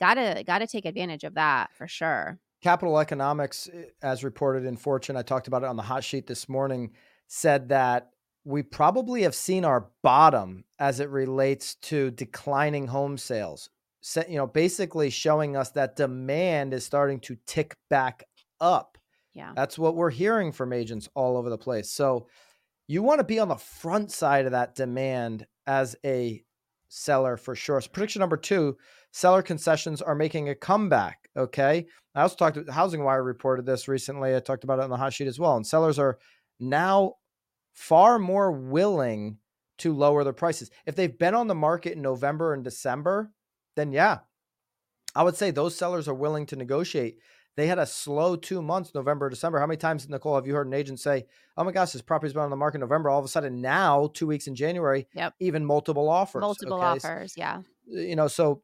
gotta 0.00 0.44
gotta 0.46 0.66
take 0.66 0.86
advantage 0.86 1.24
of 1.24 1.34
that 1.34 1.70
for 1.74 1.88
sure. 1.88 2.38
Capital 2.62 2.98
Economics, 2.98 3.68
eh, 3.72 3.86
as 4.00 4.24
reported 4.24 4.64
in 4.64 4.76
Fortune, 4.76 5.16
I 5.16 5.22
talked 5.22 5.48
about 5.48 5.62
it 5.62 5.68
on 5.68 5.76
the 5.76 5.82
hot 5.82 6.04
sheet 6.04 6.26
this 6.26 6.48
morning, 6.48 6.92
said 7.26 7.68
that 7.68 8.10
we 8.44 8.62
probably 8.62 9.22
have 9.22 9.34
seen 9.34 9.64
our 9.64 9.90
bottom 10.02 10.64
as 10.78 11.00
it 11.00 11.10
relates 11.10 11.74
to 11.74 12.12
declining 12.12 12.86
home 12.86 13.18
sales. 13.18 13.68
Sa- 14.00 14.22
you 14.28 14.36
know, 14.36 14.46
basically 14.46 15.10
showing 15.10 15.56
us 15.56 15.70
that 15.72 15.96
demand 15.96 16.72
is 16.72 16.84
starting 16.84 17.18
to 17.20 17.36
tick 17.46 17.76
back 17.90 18.24
up. 18.60 18.98
Yeah. 19.34 19.52
That's 19.54 19.78
what 19.78 19.96
we're 19.96 20.10
hearing 20.10 20.52
from 20.52 20.72
agents 20.72 21.08
all 21.14 21.36
over 21.36 21.50
the 21.50 21.58
place. 21.58 21.90
So 21.90 22.28
you 22.88 23.02
want 23.02 23.18
to 23.18 23.24
be 23.24 23.38
on 23.38 23.48
the 23.48 23.56
front 23.56 24.10
side 24.10 24.46
of 24.46 24.52
that 24.52 24.74
demand 24.74 25.46
as 25.66 25.96
a 26.04 26.42
seller 26.88 27.36
for 27.36 27.54
sure. 27.54 27.80
So 27.80 27.90
prediction 27.90 28.20
number 28.20 28.36
two, 28.36 28.76
seller 29.12 29.42
concessions 29.42 30.02
are 30.02 30.14
making 30.14 30.48
a 30.48 30.54
comeback. 30.54 31.28
Okay. 31.36 31.86
I 32.14 32.22
also 32.22 32.36
talked 32.36 32.64
to 32.64 32.72
Housing 32.72 33.04
Wire 33.04 33.22
reported 33.22 33.66
this 33.66 33.88
recently. 33.88 34.34
I 34.34 34.40
talked 34.40 34.64
about 34.64 34.78
it 34.78 34.84
on 34.84 34.90
the 34.90 34.96
hot 34.96 35.12
sheet 35.12 35.26
as 35.26 35.38
well. 35.38 35.56
And 35.56 35.66
sellers 35.66 35.98
are 35.98 36.18
now 36.60 37.14
far 37.74 38.18
more 38.18 38.52
willing 38.52 39.38
to 39.78 39.92
lower 39.92 40.24
their 40.24 40.32
prices. 40.32 40.70
If 40.86 40.96
they've 40.96 41.18
been 41.18 41.34
on 41.34 41.48
the 41.48 41.54
market 41.54 41.92
in 41.92 42.02
November 42.02 42.54
and 42.54 42.64
December, 42.64 43.30
then 43.74 43.92
yeah, 43.92 44.20
I 45.14 45.22
would 45.22 45.36
say 45.36 45.50
those 45.50 45.76
sellers 45.76 46.08
are 46.08 46.14
willing 46.14 46.46
to 46.46 46.56
negotiate. 46.56 47.18
They 47.56 47.66
had 47.66 47.78
a 47.78 47.86
slow 47.86 48.36
two 48.36 48.60
months, 48.60 48.94
November, 48.94 49.30
December. 49.30 49.58
How 49.58 49.66
many 49.66 49.78
times, 49.78 50.08
Nicole, 50.08 50.34
have 50.34 50.46
you 50.46 50.54
heard 50.54 50.66
an 50.66 50.74
agent 50.74 51.00
say, 51.00 51.24
"Oh 51.56 51.64
my 51.64 51.72
gosh, 51.72 51.92
this 51.92 52.02
property's 52.02 52.34
been 52.34 52.42
on 52.42 52.50
the 52.50 52.56
market 52.56 52.76
in 52.76 52.80
November"? 52.82 53.08
All 53.08 53.18
of 53.18 53.24
a 53.24 53.28
sudden, 53.28 53.62
now 53.62 54.10
two 54.12 54.26
weeks 54.26 54.46
in 54.46 54.54
January, 54.54 55.08
Yep. 55.14 55.34
even 55.40 55.64
multiple 55.64 56.08
offers. 56.08 56.40
Multiple 56.40 56.76
okay? 56.76 57.06
Offers. 57.06 57.34
Yeah. 57.36 57.62
you 57.86 58.14
know, 58.16 58.28
so 58.28 58.62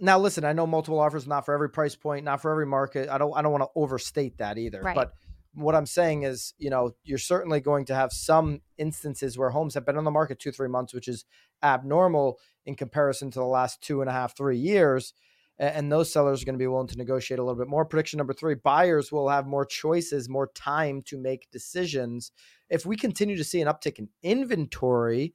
now 0.00 0.18
listen, 0.18 0.44
I 0.44 0.54
know 0.54 0.66
multiple 0.66 0.98
offers 1.00 1.26
not 1.26 1.44
for 1.44 1.52
every 1.52 1.68
price 1.68 1.94
point, 1.94 2.24
not 2.24 2.40
for 2.40 2.50
every 2.50 2.66
market. 2.66 3.08
I 3.10 3.18
don't, 3.18 3.32
I 3.36 3.42
don't 3.42 3.52
want 3.52 3.64
to 3.64 3.68
overstate 3.74 4.38
that 4.38 4.56
either. 4.56 4.80
Right. 4.80 4.94
But 4.94 5.12
what 5.52 5.74
I'm 5.74 5.84
saying 5.86 6.22
is, 6.22 6.54
you 6.56 6.70
know, 6.70 6.92
you're 7.02 7.18
certainly 7.18 7.60
going 7.60 7.84
to 7.86 7.94
have 7.94 8.12
some 8.12 8.60
instances 8.78 9.36
where 9.36 9.50
homes 9.50 9.74
have 9.74 9.84
been 9.84 9.98
on 9.98 10.04
the 10.04 10.10
market 10.10 10.38
two, 10.38 10.52
three 10.52 10.68
months, 10.68 10.94
which 10.94 11.08
is 11.08 11.24
abnormal 11.62 12.38
in 12.64 12.76
comparison 12.76 13.30
to 13.32 13.38
the 13.38 13.44
last 13.44 13.82
two 13.82 14.00
and 14.00 14.08
a 14.08 14.12
half, 14.12 14.36
three 14.36 14.56
years. 14.56 15.12
And 15.60 15.92
those 15.92 16.10
sellers 16.10 16.40
are 16.40 16.46
going 16.46 16.54
to 16.54 16.58
be 16.58 16.66
willing 16.66 16.86
to 16.88 16.96
negotiate 16.96 17.38
a 17.38 17.44
little 17.44 17.58
bit 17.58 17.68
more. 17.68 17.84
Prediction 17.84 18.16
number 18.16 18.32
three 18.32 18.54
buyers 18.54 19.12
will 19.12 19.28
have 19.28 19.46
more 19.46 19.66
choices, 19.66 20.26
more 20.26 20.50
time 20.54 21.02
to 21.02 21.18
make 21.18 21.50
decisions. 21.50 22.32
If 22.70 22.86
we 22.86 22.96
continue 22.96 23.36
to 23.36 23.44
see 23.44 23.60
an 23.60 23.68
uptick 23.68 23.98
in 23.98 24.08
inventory, 24.22 25.34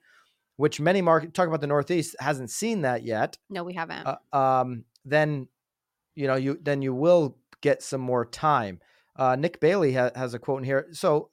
which 0.58 0.80
many 0.80 1.02
market 1.02 1.36
talk 1.36 1.48
about 1.48 1.62
the 1.62 1.68
Northeast 1.68 2.16
hasn't 2.20 2.50
seen 2.50 2.82
that 2.82 3.04
yet. 3.04 3.38
No, 3.52 3.64
we 3.64 3.74
haven't. 3.74 4.08
Uh, 4.08 4.36
um, 4.36 4.86
then, 5.04 5.48
you 6.16 6.26
know, 6.26 6.36
you 6.36 6.58
then 6.60 6.82
you 6.82 6.94
will 6.94 7.38
get 7.62 7.84
some 7.84 8.02
more 8.02 8.26
time. 8.26 8.80
Uh, 9.16 9.36
Nick 9.36 9.60
Bailey 9.60 9.94
ha- 9.94 10.12
has 10.16 10.34
a 10.34 10.40
quote 10.40 10.60
in 10.60 10.64
here. 10.64 10.88
So, 10.92 11.30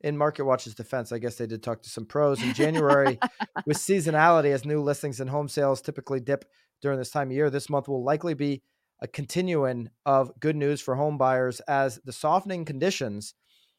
in 0.00 0.16
Market 0.16 0.44
Watch's 0.44 0.74
defense, 0.74 1.12
I 1.12 1.18
guess 1.18 1.36
they 1.36 1.46
did 1.46 1.62
talk 1.62 1.82
to 1.82 1.90
some 1.90 2.06
pros 2.06 2.42
in 2.42 2.54
January 2.54 3.18
with 3.66 3.76
seasonality 3.76 4.52
as 4.52 4.64
new 4.64 4.80
listings 4.80 5.20
and 5.20 5.28
home 5.28 5.48
sales 5.48 5.80
typically 5.80 6.20
dip 6.20 6.44
during 6.80 6.98
this 6.98 7.10
time 7.10 7.28
of 7.28 7.34
year. 7.34 7.50
This 7.50 7.68
month 7.68 7.88
will 7.88 8.04
likely 8.04 8.34
be 8.34 8.62
a 9.00 9.08
continuing 9.08 9.90
of 10.06 10.32
good 10.40 10.56
news 10.56 10.80
for 10.80 10.96
home 10.96 11.18
buyers 11.18 11.60
as 11.60 12.00
the 12.04 12.12
softening 12.12 12.64
conditions 12.64 13.34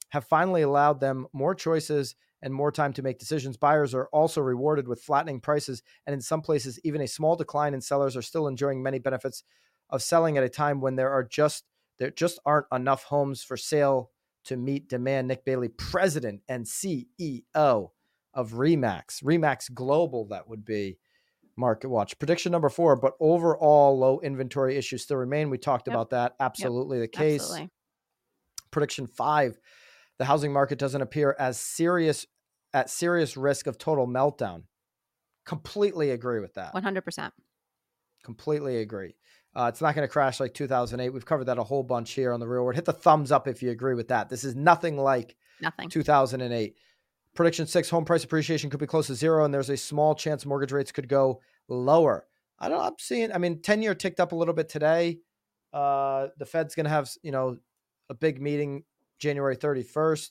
have 0.09 0.25
finally 0.25 0.61
allowed 0.61 0.99
them 0.99 1.27
more 1.33 1.55
choices 1.55 2.15
and 2.41 2.53
more 2.53 2.71
time 2.71 2.93
to 2.93 3.01
make 3.01 3.19
decisions. 3.19 3.57
Buyers 3.57 3.93
are 3.93 4.07
also 4.07 4.41
rewarded 4.41 4.87
with 4.87 5.01
flattening 5.01 5.41
prices, 5.41 5.83
and 6.07 6.13
in 6.13 6.21
some 6.21 6.41
places, 6.41 6.79
even 6.83 7.01
a 7.01 7.07
small 7.07 7.35
decline 7.35 7.73
in 7.73 7.81
sellers 7.81 8.15
are 8.15 8.21
still 8.21 8.47
enjoying 8.47 8.81
many 8.81 8.97
benefits 8.97 9.43
of 9.89 10.01
selling 10.01 10.37
at 10.37 10.43
a 10.43 10.49
time 10.49 10.79
when 10.81 10.95
there 10.95 11.11
are 11.11 11.23
just 11.23 11.65
there 11.97 12.11
just 12.11 12.39
aren't 12.45 12.67
enough 12.71 13.03
homes 13.03 13.43
for 13.43 13.57
sale 13.57 14.11
to 14.45 14.57
meet 14.57 14.89
demand. 14.89 15.27
Nick 15.27 15.45
Bailey, 15.45 15.69
president 15.69 16.41
and 16.47 16.65
CEO 16.65 17.89
of 18.33 18.51
Remax, 18.51 19.23
Remax 19.23 19.73
Global, 19.73 20.25
that 20.27 20.47
would 20.47 20.63
be 20.65 20.97
Market 21.57 21.89
Watch. 21.89 22.17
Prediction 22.19 22.51
number 22.51 22.69
four, 22.69 22.95
but 22.95 23.13
overall 23.19 23.97
low 23.97 24.19
inventory 24.21 24.77
issues 24.77 25.03
still 25.03 25.17
remain. 25.17 25.49
We 25.49 25.57
talked 25.57 25.87
yep. 25.87 25.95
about 25.95 26.09
that. 26.11 26.35
Absolutely 26.39 26.99
yep. 26.99 27.11
the 27.11 27.17
case. 27.17 27.41
Absolutely. 27.41 27.69
Prediction 28.71 29.07
five, 29.07 29.57
the 30.19 30.25
housing 30.25 30.53
market 30.53 30.79
doesn't 30.79 31.01
appear 31.01 31.35
as 31.39 31.59
serious 31.59 32.25
at 32.73 32.89
serious 32.89 33.35
risk 33.35 33.67
of 33.67 33.77
total 33.77 34.07
meltdown. 34.07 34.63
Completely 35.45 36.11
agree 36.11 36.39
with 36.39 36.53
that. 36.53 36.73
100%. 36.73 37.31
Completely 38.23 38.77
agree. 38.77 39.15
Uh, 39.55 39.65
it's 39.67 39.81
not 39.81 39.95
going 39.95 40.07
to 40.07 40.11
crash 40.11 40.39
like 40.39 40.53
2008. 40.53 41.09
We've 41.09 41.25
covered 41.25 41.45
that 41.45 41.57
a 41.57 41.63
whole 41.63 41.83
bunch 41.83 42.11
here 42.11 42.31
on 42.31 42.39
the 42.39 42.47
real 42.47 42.63
word. 42.63 42.75
Hit 42.75 42.85
the 42.85 42.93
thumbs 42.93 43.31
up 43.31 43.47
if 43.47 43.63
you 43.63 43.71
agree 43.71 43.95
with 43.95 44.09
that. 44.09 44.29
This 44.29 44.43
is 44.43 44.55
nothing 44.55 44.97
like 44.97 45.35
nothing 45.59 45.89
2008. 45.89 46.75
Prediction 47.35 47.67
six: 47.67 47.89
home 47.89 48.05
price 48.05 48.23
appreciation 48.23 48.69
could 48.69 48.79
be 48.79 48.87
close 48.87 49.07
to 49.07 49.15
zero, 49.15 49.45
and 49.45 49.53
there's 49.53 49.69
a 49.69 49.77
small 49.77 50.15
chance 50.15 50.45
mortgage 50.45 50.71
rates 50.71 50.91
could 50.91 51.07
go 51.07 51.41
lower. 51.67 52.25
I 52.59 52.69
don't. 52.69 52.81
I'm 52.81 52.93
seeing. 52.99 53.31
I 53.31 53.37
mean, 53.37 53.61
10 53.61 53.81
year 53.81 53.95
ticked 53.95 54.19
up 54.19 54.31
a 54.31 54.35
little 54.35 54.53
bit 54.53 54.69
today. 54.69 55.19
Uh, 55.71 56.27
the 56.37 56.45
Fed's 56.45 56.75
going 56.75 56.85
to 56.85 56.89
have 56.89 57.09
you 57.23 57.31
know 57.31 57.57
a 58.09 58.13
big 58.13 58.41
meeting 58.41 58.83
January 59.19 59.55
31st, 59.55 60.29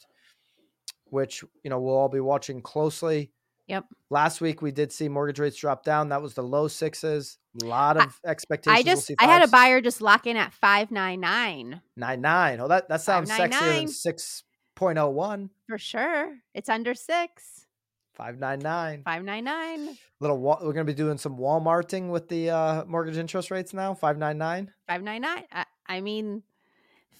which 1.04 1.44
you 1.62 1.70
know 1.70 1.80
we'll 1.80 1.94
all 1.94 2.08
be 2.08 2.20
watching 2.20 2.60
closely. 2.60 3.32
Yep. 3.68 3.84
Last 4.08 4.40
week 4.40 4.62
we 4.62 4.72
did 4.72 4.90
see 4.92 5.08
mortgage 5.08 5.38
rates 5.38 5.56
drop 5.56 5.84
down. 5.84 6.08
That 6.08 6.22
was 6.22 6.34
the 6.34 6.42
low 6.42 6.68
sixes. 6.68 7.38
A 7.62 7.66
lot 7.66 7.98
of 7.98 8.18
I, 8.24 8.30
expectations. 8.30 8.80
I 8.80 8.82
just 8.82 9.08
we'll 9.10 9.16
I 9.20 9.24
had 9.24 9.42
a 9.42 9.48
buyer 9.48 9.80
just 9.82 10.00
lock 10.00 10.26
in 10.26 10.36
at 10.36 10.52
five 10.54 10.90
nine 10.90 11.20
nine. 11.20 11.82
Nine 11.96 12.20
nine. 12.22 12.60
Oh, 12.60 12.68
that 12.68 12.88
that 12.88 13.02
sounds 13.02 13.30
sexier 13.30 13.76
than 13.76 13.88
six 13.88 14.44
point 14.74 14.98
oh 14.98 15.10
one. 15.10 15.50
For 15.68 15.76
sure, 15.76 16.38
it's 16.54 16.70
under 16.70 16.94
six. 16.94 17.66
Five 18.14 18.38
nine 18.38 18.60
nine. 18.60 19.02
Five 19.04 19.22
nine 19.22 19.44
nine. 19.44 19.98
Little. 20.18 20.38
We're 20.38 20.72
gonna 20.72 20.84
be 20.84 20.94
doing 20.94 21.18
some 21.18 21.36
Walmarting 21.36 22.08
with 22.10 22.28
the 22.28 22.50
uh, 22.50 22.84
mortgage 22.86 23.18
interest 23.18 23.50
rates 23.50 23.74
now. 23.74 23.92
Five 23.92 24.16
nine 24.16 24.38
nine. 24.38 24.72
Five 24.86 25.02
nine 25.02 25.20
nine. 25.20 25.44
I, 25.52 25.66
I 25.86 26.00
mean, 26.00 26.42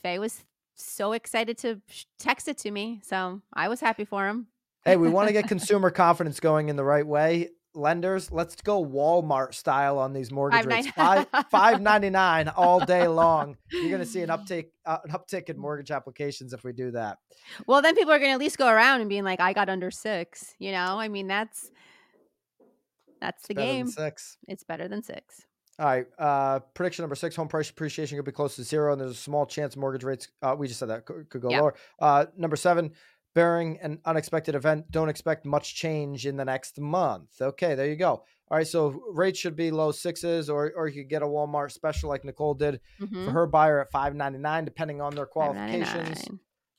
Faye 0.03 0.19
was 0.19 0.45
so 0.75 1.13
excited 1.13 1.59
to 1.59 1.83
text 2.19 2.49
it 2.49 2.57
to 2.59 2.71
me, 2.71 3.01
so 3.05 3.43
I 3.53 3.69
was 3.69 3.81
happy 3.81 4.07
for 4.07 4.27
him 4.27 4.47
hey, 4.89 4.97
we 4.97 5.09
want 5.09 5.29
to 5.29 5.33
get 5.33 5.49
consumer 5.49 5.91
confidence 5.91 6.41
going 6.41 6.69
in 6.69 6.77
the 6.77 6.85
right 6.85 7.07
way. 7.07 7.51
Lenders, 7.75 8.33
let's 8.33 8.57
go 8.57 8.85
Walmart 8.85 9.55
style 9.55 9.99
on 9.99 10.13
these 10.13 10.33
mortgage 10.33 10.65
rates. 10.65 10.89
Five 10.89 11.27
five 11.51 11.81
ninety 11.81 12.11
nine 12.11 12.49
all 12.49 12.81
day 12.81 13.07
long. 13.09 13.57
You're 13.71 13.91
going 13.91 14.01
to 14.01 14.07
see 14.07 14.23
an 14.23 14.31
uptick 14.31 14.69
uh, 14.85 14.99
an 15.05 15.11
uptick 15.11 15.49
in 15.49 15.59
mortgage 15.59 15.91
applications 15.91 16.53
if 16.53 16.65
we 16.65 16.73
do 16.73 16.91
that. 16.93 17.19
Well, 17.67 17.83
then 17.83 17.95
people 17.95 18.13
are 18.13 18.19
going 18.19 18.31
to 18.31 18.35
at 18.35 18.41
least 18.41 18.59
go 18.59 18.69
around 18.69 19.01
and 19.01 19.09
being 19.09 19.23
like, 19.23 19.39
"I 19.39 19.53
got 19.53 19.69
under 19.69 19.91
six. 19.91 20.55
You 20.59 20.73
know, 20.73 20.99
I 20.99 21.09
mean 21.09 21.29
that's 21.29 21.71
that's 23.21 23.41
it's 23.41 23.49
the 23.49 23.55
game. 23.55 23.87
six. 23.87 24.39
It's 24.49 24.65
better 24.65 24.89
than 24.89 25.03
six. 25.03 25.45
All 25.79 25.87
right. 25.87 26.07
Uh, 26.19 26.59
prediction 26.75 27.05
number 27.05 27.15
six: 27.15 27.37
home 27.37 27.49
price 27.49 27.71
appreciation 27.71 28.19
could 28.19 28.25
be 28.25 28.33
close 28.33 28.57
to 28.57 28.65
zero, 28.65 28.93
and 28.93 29.01
there's 29.01 29.13
a 29.13 29.15
small 29.15 29.47
chance 29.47 29.77
mortgage 29.77 30.03
rates. 30.03 30.29
Uh, 30.43 30.57
we 30.59 30.67
just 30.67 30.81
said 30.81 30.89
that 30.89 31.05
could, 31.05 31.29
could 31.29 31.43
go 31.43 31.51
yep. 31.51 31.61
lower. 31.61 31.75
Uh, 32.01 32.27
number 32.37 32.57
seven: 32.57 32.93
bearing 33.35 33.79
an 33.81 34.01
unexpected 34.05 34.55
event, 34.55 34.91
don't 34.91 35.09
expect 35.09 35.45
much 35.45 35.75
change 35.75 36.27
in 36.27 36.37
the 36.37 36.45
next 36.45 36.81
month. 36.81 37.31
Okay, 37.41 37.75
there 37.75 37.87
you 37.87 37.97
go. 37.97 38.25
All 38.51 38.57
right, 38.57 38.67
so 38.67 39.03
rates 39.13 39.39
should 39.39 39.57
be 39.57 39.71
low 39.71 39.93
sixes, 39.93 40.49
or 40.49 40.73
or 40.75 40.89
you 40.89 41.03
could 41.03 41.11
get 41.11 41.23
a 41.23 41.27
Walmart 41.27 41.71
special 41.71 42.09
like 42.09 42.25
Nicole 42.25 42.55
did 42.55 42.81
mm-hmm. 43.01 43.27
for 43.27 43.31
her 43.31 43.47
buyer 43.47 43.81
at 43.81 43.91
five 43.91 44.15
ninety 44.15 44.39
nine, 44.39 44.65
depending 44.65 45.01
on 45.01 45.15
their 45.15 45.27
qualifications. 45.27 46.25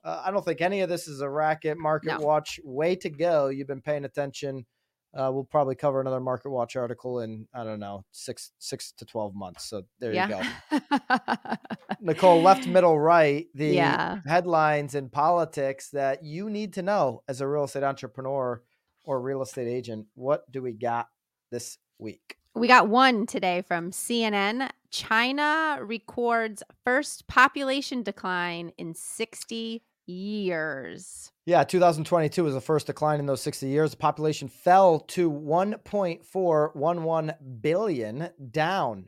Uh, 0.03 0.23
I 0.25 0.31
don't 0.31 0.43
think 0.43 0.61
any 0.61 0.81
of 0.81 0.89
this 0.89 1.07
is 1.07 1.21
a 1.21 1.29
racket. 1.29 1.77
Market 1.77 2.19
no. 2.19 2.25
Watch, 2.25 2.59
way 2.63 2.95
to 2.95 3.09
go! 3.09 3.49
You've 3.49 3.67
been 3.67 3.81
paying 3.81 4.05
attention. 4.05 4.65
Uh, 5.15 5.31
we'll 5.33 5.43
probably 5.43 5.73
cover 5.73 5.99
another 5.99 6.19
Market 6.19 6.51
Watch 6.51 6.75
article 6.75 7.21
in 7.21 7.47
I 7.53 7.63
don't 7.63 7.79
know 7.79 8.05
six 8.11 8.51
six 8.59 8.91
to 8.97 9.05
twelve 9.05 9.33
months. 9.33 9.65
So 9.69 9.83
there 9.99 10.13
yeah. 10.13 10.43
you 10.71 10.79
go. 10.79 11.55
Nicole, 12.01 12.41
left, 12.41 12.67
middle, 12.67 12.99
right. 12.99 13.47
The 13.55 13.69
yeah. 13.69 14.19
headlines 14.27 14.93
in 14.93 15.09
politics 15.09 15.89
that 15.91 16.23
you 16.23 16.49
need 16.49 16.73
to 16.73 16.83
know 16.83 17.23
as 17.27 17.41
a 17.41 17.47
real 17.47 17.63
estate 17.63 17.83
entrepreneur 17.83 18.61
or 19.03 19.21
real 19.21 19.41
estate 19.41 19.67
agent. 19.67 20.05
What 20.13 20.49
do 20.51 20.61
we 20.61 20.73
got 20.73 21.07
this 21.51 21.77
week? 21.97 22.37
We 22.55 22.67
got 22.67 22.89
one 22.89 23.25
today 23.25 23.61
from 23.61 23.91
CNN. 23.91 24.69
China 24.91 25.79
records 25.81 26.63
first 26.83 27.27
population 27.27 28.03
decline 28.03 28.71
in 28.77 28.93
60 28.93 29.83
years. 30.09 31.31
Yeah, 31.45 31.63
2022 31.63 32.43
was 32.43 32.53
the 32.53 32.59
first 32.61 32.85
decline 32.87 33.19
in 33.19 33.25
those 33.25 33.41
60 33.41 33.67
years. 33.67 33.91
The 33.91 33.97
population 33.97 34.47
fell 34.47 35.01
to 35.01 35.29
1.411 35.31 37.35
billion, 37.61 38.29
down 38.51 39.05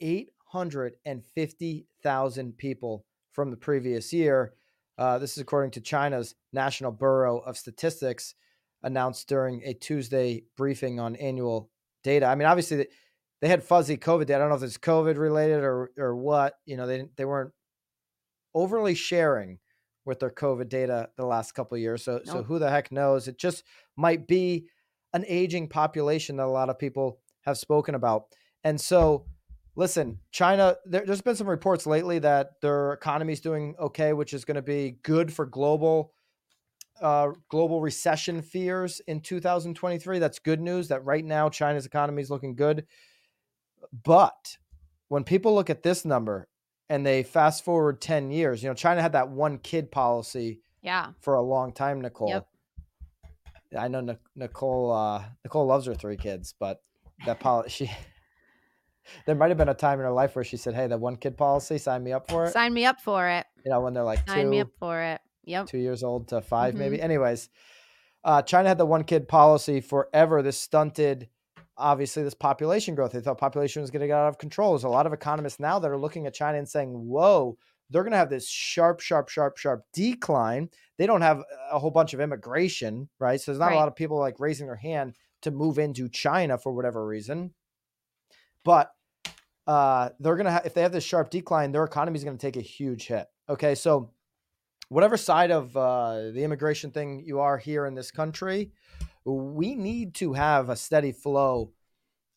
850,000 0.00 2.58
people 2.58 3.04
from 3.32 3.50
the 3.50 3.56
previous 3.56 4.12
year. 4.12 4.52
Uh, 4.98 5.18
this 5.18 5.32
is 5.32 5.38
according 5.38 5.70
to 5.72 5.80
China's 5.80 6.36
National 6.52 6.92
Bureau 6.92 7.38
of 7.38 7.56
Statistics, 7.56 8.34
announced 8.82 9.28
during 9.28 9.62
a 9.64 9.72
Tuesday 9.74 10.44
briefing 10.56 11.00
on 11.00 11.16
annual 11.16 11.70
data. 12.04 12.26
I 12.26 12.34
mean, 12.34 12.46
obviously, 12.46 12.86
they 13.40 13.48
had 13.48 13.62
fuzzy 13.62 13.96
COVID 13.96 14.26
data. 14.26 14.36
I 14.36 14.40
don't 14.40 14.50
know 14.50 14.56
if 14.56 14.62
it's 14.62 14.76
COVID 14.78 15.16
related 15.16 15.64
or 15.64 15.90
or 15.98 16.14
what. 16.14 16.54
You 16.66 16.76
know, 16.76 16.86
they 16.86 17.06
they 17.16 17.24
weren't 17.24 17.52
overly 18.54 18.94
sharing 18.94 19.58
with 20.04 20.20
their 20.20 20.30
COVID 20.30 20.68
data 20.68 21.08
the 21.16 21.26
last 21.26 21.52
couple 21.52 21.78
years. 21.78 22.04
So, 22.04 22.14
nope. 22.14 22.26
so 22.26 22.42
who 22.42 22.58
the 22.58 22.70
heck 22.70 22.90
knows? 22.90 23.28
It 23.28 23.38
just 23.38 23.64
might 23.96 24.26
be 24.26 24.66
an 25.12 25.24
aging 25.28 25.68
population 25.68 26.36
that 26.36 26.46
a 26.46 26.50
lot 26.50 26.70
of 26.70 26.78
people 26.78 27.20
have 27.42 27.58
spoken 27.58 27.94
about. 27.94 28.26
And 28.64 28.80
so, 28.80 29.26
listen, 29.76 30.18
China, 30.30 30.76
there, 30.84 31.04
has 31.06 31.20
been 31.20 31.36
some 31.36 31.48
reports 31.48 31.86
lately 31.86 32.18
that 32.20 32.60
their 32.60 32.92
economy 32.92 33.32
is 33.32 33.40
doing 33.40 33.74
okay, 33.78 34.12
which 34.12 34.32
is 34.32 34.44
going 34.44 34.56
to 34.56 34.62
be 34.62 34.98
good 35.02 35.32
for 35.32 35.46
global. 35.46 36.12
Uh, 37.00 37.32
global 37.48 37.80
recession 37.80 38.40
fears 38.42 39.00
in 39.08 39.20
2023. 39.20 40.20
That's 40.20 40.38
good 40.38 40.60
news 40.60 40.88
that 40.88 41.04
right 41.04 41.24
now 41.24 41.48
China's 41.48 41.84
economy 41.84 42.22
is 42.22 42.30
looking 42.30 42.54
good. 42.54 42.86
But 44.04 44.56
when 45.08 45.24
people 45.24 45.54
look 45.54 45.68
at 45.68 45.82
this 45.82 46.04
number, 46.04 46.48
and 46.88 47.04
they 47.06 47.22
fast 47.22 47.64
forward 47.64 48.00
10 48.00 48.30
years. 48.30 48.62
You 48.62 48.68
know, 48.68 48.74
China 48.74 49.02
had 49.02 49.12
that 49.12 49.28
one 49.28 49.58
kid 49.58 49.90
policy 49.90 50.60
yeah. 50.82 51.08
for 51.20 51.34
a 51.34 51.42
long 51.42 51.72
time, 51.72 52.00
Nicole. 52.00 52.28
Yep. 52.28 52.46
I 53.78 53.88
know 53.88 54.16
Nicole 54.36 54.92
uh, 54.92 55.24
Nicole 55.44 55.66
loves 55.66 55.86
her 55.86 55.94
three 55.94 56.18
kids, 56.18 56.54
but 56.58 56.82
that 57.24 57.40
policy 57.40 57.86
she 57.86 57.90
there 59.26 59.34
might 59.34 59.48
have 59.48 59.58
been 59.58 59.68
a 59.68 59.74
time 59.74 59.98
in 59.98 60.04
her 60.04 60.12
life 60.12 60.36
where 60.36 60.44
she 60.44 60.56
said, 60.56 60.74
"Hey, 60.74 60.86
the 60.86 60.98
one 60.98 61.16
kid 61.16 61.36
policy, 61.36 61.78
sign 61.78 62.04
me 62.04 62.12
up 62.12 62.30
for 62.30 62.44
it." 62.44 62.52
Sign 62.52 62.72
me 62.72 62.84
up 62.84 63.00
for 63.00 63.28
it. 63.28 63.46
You 63.64 63.70
know, 63.70 63.80
when 63.80 63.94
they're 63.94 64.04
like 64.04 64.28
sign 64.28 64.44
two, 64.44 64.50
me 64.50 64.60
up 64.60 64.68
for 64.78 65.00
it. 65.00 65.20
Yep. 65.44 65.66
Two 65.66 65.78
years 65.78 66.02
old 66.02 66.28
to 66.28 66.40
5 66.40 66.70
mm-hmm. 66.70 66.78
maybe. 66.78 67.00
Anyways, 67.00 67.48
uh, 68.24 68.42
China 68.42 68.68
had 68.68 68.78
the 68.78 68.86
one 68.86 69.04
kid 69.04 69.26
policy 69.28 69.80
forever. 69.80 70.42
This 70.42 70.58
stunted 70.58 71.28
obviously 71.76 72.22
this 72.22 72.34
population 72.34 72.94
growth. 72.94 73.12
They 73.12 73.20
thought 73.20 73.38
population 73.38 73.82
was 73.82 73.90
going 73.90 74.00
to 74.02 74.06
get 74.06 74.16
out 74.16 74.28
of 74.28 74.38
control. 74.38 74.72
There's 74.72 74.84
a 74.84 74.88
lot 74.88 75.06
of 75.06 75.12
economists 75.12 75.60
now 75.60 75.78
that 75.78 75.90
are 75.90 75.98
looking 75.98 76.26
at 76.26 76.34
China 76.34 76.58
and 76.58 76.68
saying, 76.68 76.90
whoa, 76.90 77.56
they're 77.90 78.02
going 78.02 78.12
to 78.12 78.18
have 78.18 78.30
this 78.30 78.48
sharp, 78.48 79.00
sharp, 79.00 79.28
sharp, 79.28 79.58
sharp 79.58 79.82
decline. 79.92 80.68
They 80.98 81.06
don't 81.06 81.22
have 81.22 81.42
a 81.70 81.78
whole 81.78 81.90
bunch 81.90 82.14
of 82.14 82.20
immigration, 82.20 83.08
right? 83.18 83.40
So 83.40 83.52
there's 83.52 83.58
not 83.60 83.66
Right. 83.68 83.74
a 83.74 83.78
lot 83.78 83.88
of 83.88 83.96
people 83.96 84.18
like 84.18 84.40
raising 84.40 84.66
their 84.66 84.76
hand 84.76 85.14
to 85.42 85.50
move 85.50 85.78
into 85.78 86.08
China 86.08 86.56
for 86.58 86.72
whatever 86.72 87.04
reason. 87.06 87.52
But 88.64 88.90
uh, 89.66 90.10
they're 90.20 90.36
going 90.36 90.46
to 90.46 90.52
have, 90.52 90.66
if 90.66 90.74
they 90.74 90.82
have 90.82 90.92
this 90.92 91.04
sharp 91.04 91.30
decline, 91.30 91.72
their 91.72 91.84
economy 91.84 92.16
is 92.16 92.24
going 92.24 92.36
to 92.36 92.40
take 92.40 92.56
a 92.56 92.60
huge 92.64 93.06
hit. 93.06 93.26
Okay. 93.48 93.74
So, 93.74 94.10
whatever 94.88 95.16
side 95.16 95.50
of 95.50 95.76
uh, 95.76 96.30
the 96.32 96.42
immigration 96.44 96.90
thing 96.90 97.22
you 97.26 97.40
are 97.40 97.58
here 97.58 97.86
in 97.86 97.94
this 97.94 98.10
country, 98.10 98.72
we 99.24 99.74
need 99.74 100.14
to 100.16 100.32
have 100.34 100.68
a 100.68 100.76
steady 100.76 101.12
flow 101.12 101.72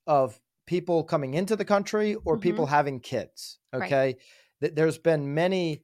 of 0.08 0.40
people 0.68 1.04
coming 1.04 1.34
into 1.34 1.56
the 1.56 1.66
country 1.66 2.16
or 2.26 2.38
Mhm. 2.38 2.42
people 2.42 2.66
having 2.68 3.00
kids. 3.00 3.60
Okay. 3.74 4.18
Th- 4.62 4.74
There's 4.74 4.98
been 4.98 5.34
many, 5.34 5.84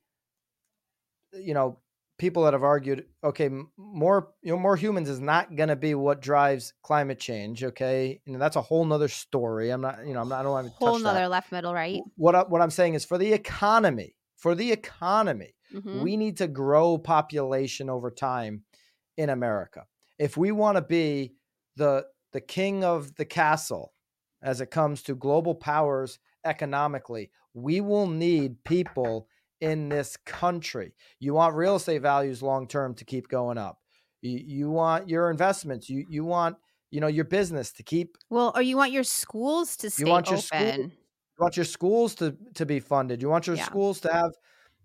you 1.34 1.54
know, 1.54 1.80
people 2.18 2.44
that 2.44 2.54
have 2.54 2.64
argued, 2.64 3.06
okay, 3.24 3.50
more, 3.78 4.34
you 4.44 4.52
know, 4.52 4.60
more 4.60 4.76
humans 4.76 5.10
is 5.10 5.20
not 5.20 5.56
going 5.56 5.70
to 5.70 5.76
be 5.76 5.96
what 5.96 6.22
drives 6.22 6.74
climate 6.84 7.20
change. 7.20 7.64
Okay. 7.64 8.22
And 8.28 8.40
that's 8.40 8.56
a 8.56 8.62
whole 8.62 8.86
nother 8.86 9.08
story. 9.08 9.70
I'm 9.72 9.82
not, 9.82 10.06
you 10.06 10.14
know, 10.14 10.22
I'm 10.22 10.30
not, 10.30 10.40
I 10.42 10.44
don't 10.44 10.52
want 10.52 10.68
to 10.68 10.74
Whole 10.74 10.94
touch 10.94 11.04
nother 11.04 11.20
that. 11.22 11.30
left, 11.32 11.52
middle, 11.52 11.74
right. 11.74 12.02
What, 12.16 12.36
I, 12.36 12.44
what 12.44 12.62
I'm 12.62 12.70
saying 12.70 12.94
is 12.94 13.06
for 13.06 13.18
the 13.18 13.34
economy, 13.34 14.16
for 14.38 14.54
the 14.56 14.72
economy, 14.72 15.56
Mhm. 15.74 16.02
we 16.02 16.18
need 16.18 16.38
to 16.38 16.48
grow 16.48 16.98
population 16.98 17.90
over 17.90 18.12
time 18.12 18.64
in 19.18 19.30
America. 19.30 19.86
If 20.22 20.38
we 20.38 20.52
want 20.52 20.76
to 20.78 20.84
be 20.84 21.34
the 21.78 22.06
the 22.32 22.42
king 22.42 22.84
of 22.84 23.16
the 23.16 23.26
castle 23.26 23.94
as 24.44 24.62
it 24.62 24.70
comes 24.72 25.02
to 25.04 25.16
global 25.16 25.56
powers 25.56 26.20
economically, 26.46 27.32
we 27.56 27.82
will 27.82 28.06
need 28.08 28.64
people 28.64 29.28
in 29.62 29.90
this 29.90 30.18
country. 30.18 30.94
You 31.20 31.34
want 31.34 31.56
real 31.56 31.76
estate 31.76 32.02
values 32.04 32.42
long 32.44 32.68
term 32.68 32.94
to 32.96 33.06
keep 33.06 33.28
going 33.30 33.58
up. 33.58 33.80
You, 34.22 34.38
you 34.46 34.70
want 34.70 35.10
your 35.10 35.32
investments, 35.32 35.90
you 35.90 36.06
you 36.08 36.24
want, 36.24 36.56
you 36.92 37.02
know, 37.02 37.08
your 37.08 37.26
business 37.26 37.72
to 37.74 37.84
keep 37.84 38.16
Well, 38.30 38.52
or 38.56 38.62
you 38.62 38.78
want 38.78 38.92
your 38.92 39.04
schools 39.04 39.76
to 39.78 39.90
stay 39.90 40.06
want 40.06 40.30
your 40.30 40.38
school- 40.40 40.68
open. 40.68 40.92
you 40.92 41.40
want 41.40 41.58
your 41.58 41.66
schools 41.66 42.14
to 42.16 42.38
to 42.54 42.66
be 42.68 42.80
funded. 42.80 43.24
You 43.24 43.30
want 43.30 43.48
your 43.48 43.56
Yeah. 43.56 43.66
schools 43.66 44.00
to 44.02 44.14
have 44.14 44.32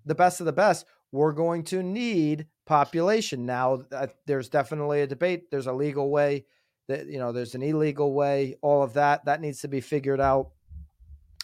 the 0.07 0.15
best 0.15 0.41
of 0.41 0.47
the 0.47 0.53
best. 0.55 0.87
We're 1.13 1.33
going 1.33 1.63
to 1.65 1.83
need 1.83 2.47
population 2.67 3.47
now. 3.47 3.85
uh, 3.93 4.09
There's 4.27 4.49
definitely 4.49 5.01
a 5.01 5.07
debate. 5.07 5.51
There's 5.51 5.67
a 5.67 5.73
legal 5.73 6.11
way 6.11 6.45
that 6.89 7.07
you 7.07 7.19
know. 7.19 7.33
There's 7.33 7.55
an 7.55 7.63
illegal 7.63 8.13
way. 8.13 8.57
All 8.61 8.83
of 8.83 8.93
that 8.95 9.25
that 9.25 9.41
needs 9.41 9.61
to 9.61 9.69
be 9.69 9.81
figured 9.81 10.21
out. 10.21 10.51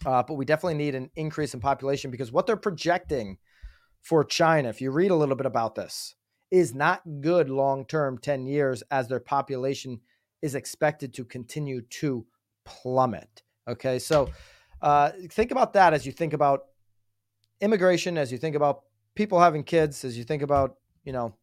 Uh, 0.04 0.22
but 0.22 0.34
we 0.34 0.44
definitely 0.44 0.74
need 0.74 0.94
an 0.94 1.10
increase 1.14 1.54
in 1.54 1.60
population 1.60 2.10
because 2.10 2.32
what 2.32 2.46
they're 2.46 2.56
projecting 2.56 3.38
for 4.00 4.24
China, 4.24 4.68
if 4.68 4.80
you 4.80 4.90
read 4.90 5.12
a 5.12 5.16
little 5.16 5.36
bit 5.36 5.46
about 5.46 5.76
this, 5.76 6.16
is 6.50 6.74
not 6.74 7.02
good 7.20 7.48
long 7.48 7.86
term. 7.86 8.18
Ten 8.18 8.46
years 8.46 8.82
as 8.90 9.08
their 9.08 9.20
population 9.20 10.00
is 10.42 10.54
expected 10.56 11.14
to 11.14 11.24
continue 11.24 11.80
to 11.82 12.26
plummet. 12.64 13.42
Okay, 13.68 14.00
so 14.00 14.28
uh, 14.80 15.12
think 15.30 15.52
about 15.52 15.72
that 15.74 15.94
as 15.94 16.04
you 16.04 16.10
think 16.10 16.32
about 16.32 16.64
immigration, 17.60 18.18
as 18.18 18.32
you 18.32 18.38
think 18.38 18.56
about 18.56 18.82
people 19.14 19.38
having 19.38 19.62
kids, 19.62 20.04
as 20.04 20.18
you 20.18 20.24
think 20.24 20.42
about 20.42 20.76
you 21.04 21.12
know 21.12 21.34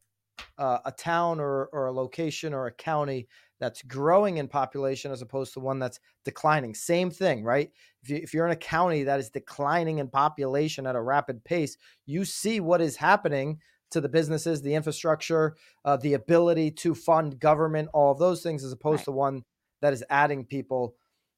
uh, 0.58 0.80
a 0.86 0.92
town 0.92 1.40
or 1.40 1.66
or 1.74 1.88
a 1.88 1.92
location 1.92 2.54
or 2.54 2.68
a 2.68 2.72
county 2.72 3.28
that's 3.60 3.82
growing 3.84 4.38
in 4.38 4.48
population 4.48 5.12
as 5.12 5.22
opposed 5.22 5.54
to 5.54 5.60
one 5.60 5.80
that's 5.80 6.00
declining. 6.24 6.74
Same 6.74 7.12
thing, 7.12 7.44
right? 7.44 7.72
If 8.04 8.10
you 8.10 8.16
if 8.18 8.34
you're 8.34 8.46
in 8.46 8.52
a 8.52 8.56
county 8.58 9.04
that 9.04 9.20
is 9.20 9.30
declining 9.30 10.00
in 10.00 10.08
population 10.10 10.86
at 10.86 10.96
a 10.96 11.02
rapid 11.02 11.44
pace, 11.44 11.78
you 12.06 12.26
see 12.26 12.60
what 12.60 12.82
is 12.82 12.96
happening 12.96 13.60
to 13.92 14.00
the 14.00 14.10
businesses, 14.10 14.62
the 14.62 14.76
infrastructure, 14.76 15.56
uh, 15.84 15.98
the 15.98 16.14
ability 16.14 16.70
to 16.72 16.94
fund 16.94 17.40
government, 17.40 17.90
all 17.94 18.12
of 18.12 18.20
those 18.20 18.44
things, 18.44 18.64
as 18.64 18.72
opposed 18.72 19.00
Right. 19.00 19.06
to 19.06 19.12
one 19.12 19.44
that 19.82 19.94
is 19.94 20.04
adding 20.10 20.46
people 20.46 20.96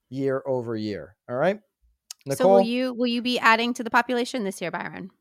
year 0.09 0.43
over 0.45 0.75
year. 0.75 1.15
All 1.29 1.37
right, 1.37 1.61
So 2.33 2.47
will 2.47 2.61
you 2.61 2.93
will 2.93 3.07
you 3.07 3.21
be 3.21 3.39
adding 3.39 3.73
to 3.75 3.83
the 3.83 3.89
population 3.89 4.43
this 4.43 4.61
year, 4.61 4.69
Byron? 4.69 5.11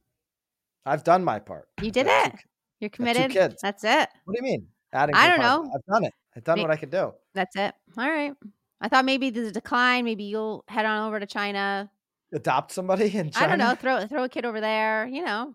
I've 0.85 1.05
done 1.05 1.23
my 1.23 1.39
part. 1.39 1.69
You 1.83 1.91
did 1.91 2.07
Got 2.07 2.35
it. 2.35 2.41
You're 2.81 2.89
got 2.89 2.97
two 2.97 3.03
committed. 3.05 3.31
kids. 3.31 3.63
That's 3.63 3.85
it. 3.85 4.09
What 4.25 4.35
do 4.35 4.39
you 4.39 4.43
mean? 4.43 4.67
Adding? 4.93 5.15
I 5.15 5.29
don't 5.29 5.41
know. 5.41 5.71
I've 5.75 5.85
done 5.85 6.05
it. 6.05 6.15
I've 6.37 6.45
done 6.45 6.61
what 6.63 6.71
I 6.71 6.77
could 6.77 6.91
do. 6.91 7.13
That's 7.35 7.55
it. 7.57 7.75
All 7.97 8.09
right. 8.09 8.33
I 8.81 8.89
thought 8.89 9.05
maybe 9.05 9.31
there's 9.31 9.49
a 9.49 9.53
decline. 9.53 10.05
Maybe 10.05 10.25
you'll 10.25 10.65
head 10.69 10.87
on 10.87 11.07
over 11.07 11.21
to 11.21 11.27
China. 11.27 11.91
Adopt 12.33 12.73
somebody 12.73 13.15
in 13.17 13.31
China. 13.31 13.47
I 13.47 13.49
don't 13.49 13.59
know. 13.59 13.75
Throw 13.75 14.07
throw 14.07 14.25
a 14.25 14.29
kid 14.29 14.45
over 14.45 14.61
there. 14.61 15.07
You 15.07 15.25
know. 15.25 15.55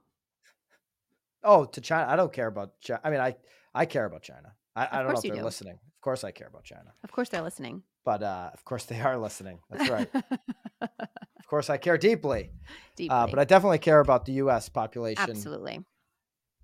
Oh, 1.43 1.65
to 1.65 1.81
China. 1.81 2.09
I 2.09 2.15
don't 2.15 2.31
care 2.31 2.47
about 2.47 2.79
China. 2.81 3.01
I 3.03 3.09
mean, 3.09 3.19
I 3.19 3.35
I 3.73 3.85
care 3.85 4.05
about 4.05 4.21
China. 4.21 4.53
I, 4.75 4.87
I 4.91 4.97
don't 4.97 5.07
know 5.07 5.17
if 5.17 5.23
they're 5.23 5.35
do. 5.35 5.43
listening. 5.43 5.73
Of 5.73 6.01
course, 6.01 6.23
I 6.23 6.31
care 6.31 6.47
about 6.47 6.63
China. 6.63 6.93
Of 7.03 7.11
course 7.11 7.29
they're 7.29 7.41
listening. 7.41 7.83
But 8.03 8.21
uh, 8.21 8.51
of 8.53 8.63
course, 8.65 8.85
they 8.85 8.99
are 9.01 9.17
listening. 9.17 9.59
That's 9.71 9.89
right. 9.89 10.09
of 10.81 11.47
course, 11.47 11.69
I 11.69 11.77
care 11.77 11.97
deeply. 11.97 12.51
Deeply. 12.95 13.09
Uh, 13.09 13.27
but 13.27 13.39
I 13.39 13.45
definitely 13.45 13.79
care 13.79 13.99
about 13.99 14.25
the 14.25 14.33
U.S. 14.33 14.69
population. 14.69 15.29
Absolutely. 15.29 15.79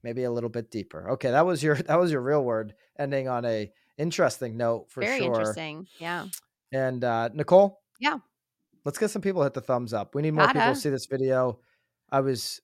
Maybe 0.04 0.24
a 0.24 0.32
little 0.32 0.50
bit 0.50 0.72
deeper. 0.72 1.12
Okay, 1.12 1.32
that 1.32 1.46
was 1.46 1.62
your 1.64 1.76
that 1.88 2.00
was 2.00 2.12
your 2.12 2.22
real 2.22 2.44
word. 2.44 2.74
Ending 2.98 3.28
on 3.28 3.46
a 3.46 3.72
interesting 3.98 4.58
note 4.58 4.88
for 4.90 5.02
Very 5.02 5.20
sure. 5.20 5.28
interesting. 5.28 5.88
Yeah. 6.00 6.28
And 6.72 7.04
uh, 7.04 7.30
Nicole, 7.34 7.82
Yeah. 8.00 8.18
let's 8.86 8.98
get 8.98 9.10
some 9.12 9.22
people 9.22 9.44
hit 9.44 9.54
the 9.54 9.62
thumbs 9.62 9.94
up. 9.94 10.16
We 10.16 10.22
need 10.22 10.32
more 10.32 10.48
people 10.48 10.62
Gotta. 10.62 10.74
to 10.74 10.80
see 10.80 10.90
this 10.90 11.06
video. 11.08 11.60
I 12.10 12.22
was 12.22 12.62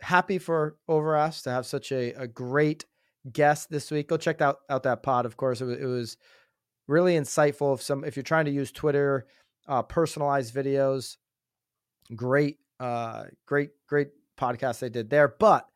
happy 0.00 0.38
for 0.38 0.76
Overask 0.88 1.42
to 1.42 1.50
have 1.50 1.66
such 1.66 1.90
a, 1.92 2.12
a 2.12 2.26
great 2.28 2.84
guest 3.32 3.68
this 3.70 3.90
week. 3.90 4.08
Go 4.08 4.16
check 4.16 4.40
out 4.40 4.58
out 4.70 4.84
that 4.84 5.02
pod. 5.02 5.26
Of 5.26 5.36
course, 5.36 5.60
it 5.60 5.64
was, 5.64 5.78
it 5.78 5.84
was 5.86 6.16
really 6.86 7.14
insightful. 7.14 7.74
If 7.74 7.82
some 7.82 8.04
if 8.04 8.16
you're 8.16 8.22
trying 8.22 8.44
to 8.46 8.50
use 8.52 8.70
Twitter, 8.72 9.26
uh, 9.66 9.82
personalized 9.82 10.54
videos, 10.54 11.16
great, 12.14 12.58
uh, 12.80 13.24
great, 13.46 13.70
great 13.88 14.08
podcast 14.38 14.78
they 14.78 14.88
did 14.88 15.10
there. 15.10 15.28
But 15.28 15.66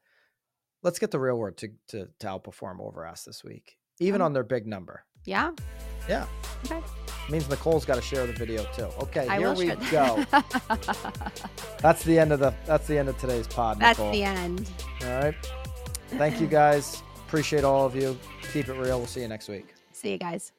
let's 0.82 0.98
get 0.98 1.10
the 1.10 1.18
real 1.20 1.36
word 1.38 1.56
to 1.58 1.68
to, 1.88 2.08
to 2.20 2.26
outperform 2.26 2.78
Overask 2.80 3.24
this 3.24 3.42
week, 3.44 3.76
even 4.00 4.20
Um, 4.20 4.26
on 4.26 4.32
their 4.32 4.44
big 4.44 4.66
number. 4.66 5.04
Yeah. 5.24 5.52
Yeah. 6.08 6.26
Okay. 6.64 6.80
Means 7.30 7.48
Nicole's 7.48 7.84
got 7.84 7.94
to 7.94 8.02
share 8.02 8.26
the 8.26 8.32
video 8.32 8.64
too. 8.74 8.88
Okay, 9.02 9.26
I 9.28 9.38
here 9.38 9.54
we 9.54 9.66
go. 9.90 10.24
That's 11.78 12.02
the 12.04 12.18
end 12.18 12.32
of 12.32 12.40
the 12.40 12.52
that's 12.66 12.86
the 12.88 12.98
end 12.98 13.08
of 13.08 13.18
today's 13.18 13.46
pod. 13.46 13.78
That's 13.78 13.98
Nicole. 13.98 14.12
the 14.12 14.24
end. 14.24 14.70
All 15.04 15.08
right. 15.22 15.34
Thank 16.10 16.40
you 16.40 16.46
guys. 16.62 17.02
Appreciate 17.26 17.64
all 17.64 17.86
of 17.86 17.94
you. 17.96 18.18
Keep 18.52 18.68
it 18.68 18.74
real. 18.74 18.98
We'll 18.98 19.06
see 19.06 19.20
you 19.22 19.28
next 19.28 19.48
week. 19.48 19.74
See 19.92 20.10
you 20.12 20.18
guys. 20.18 20.52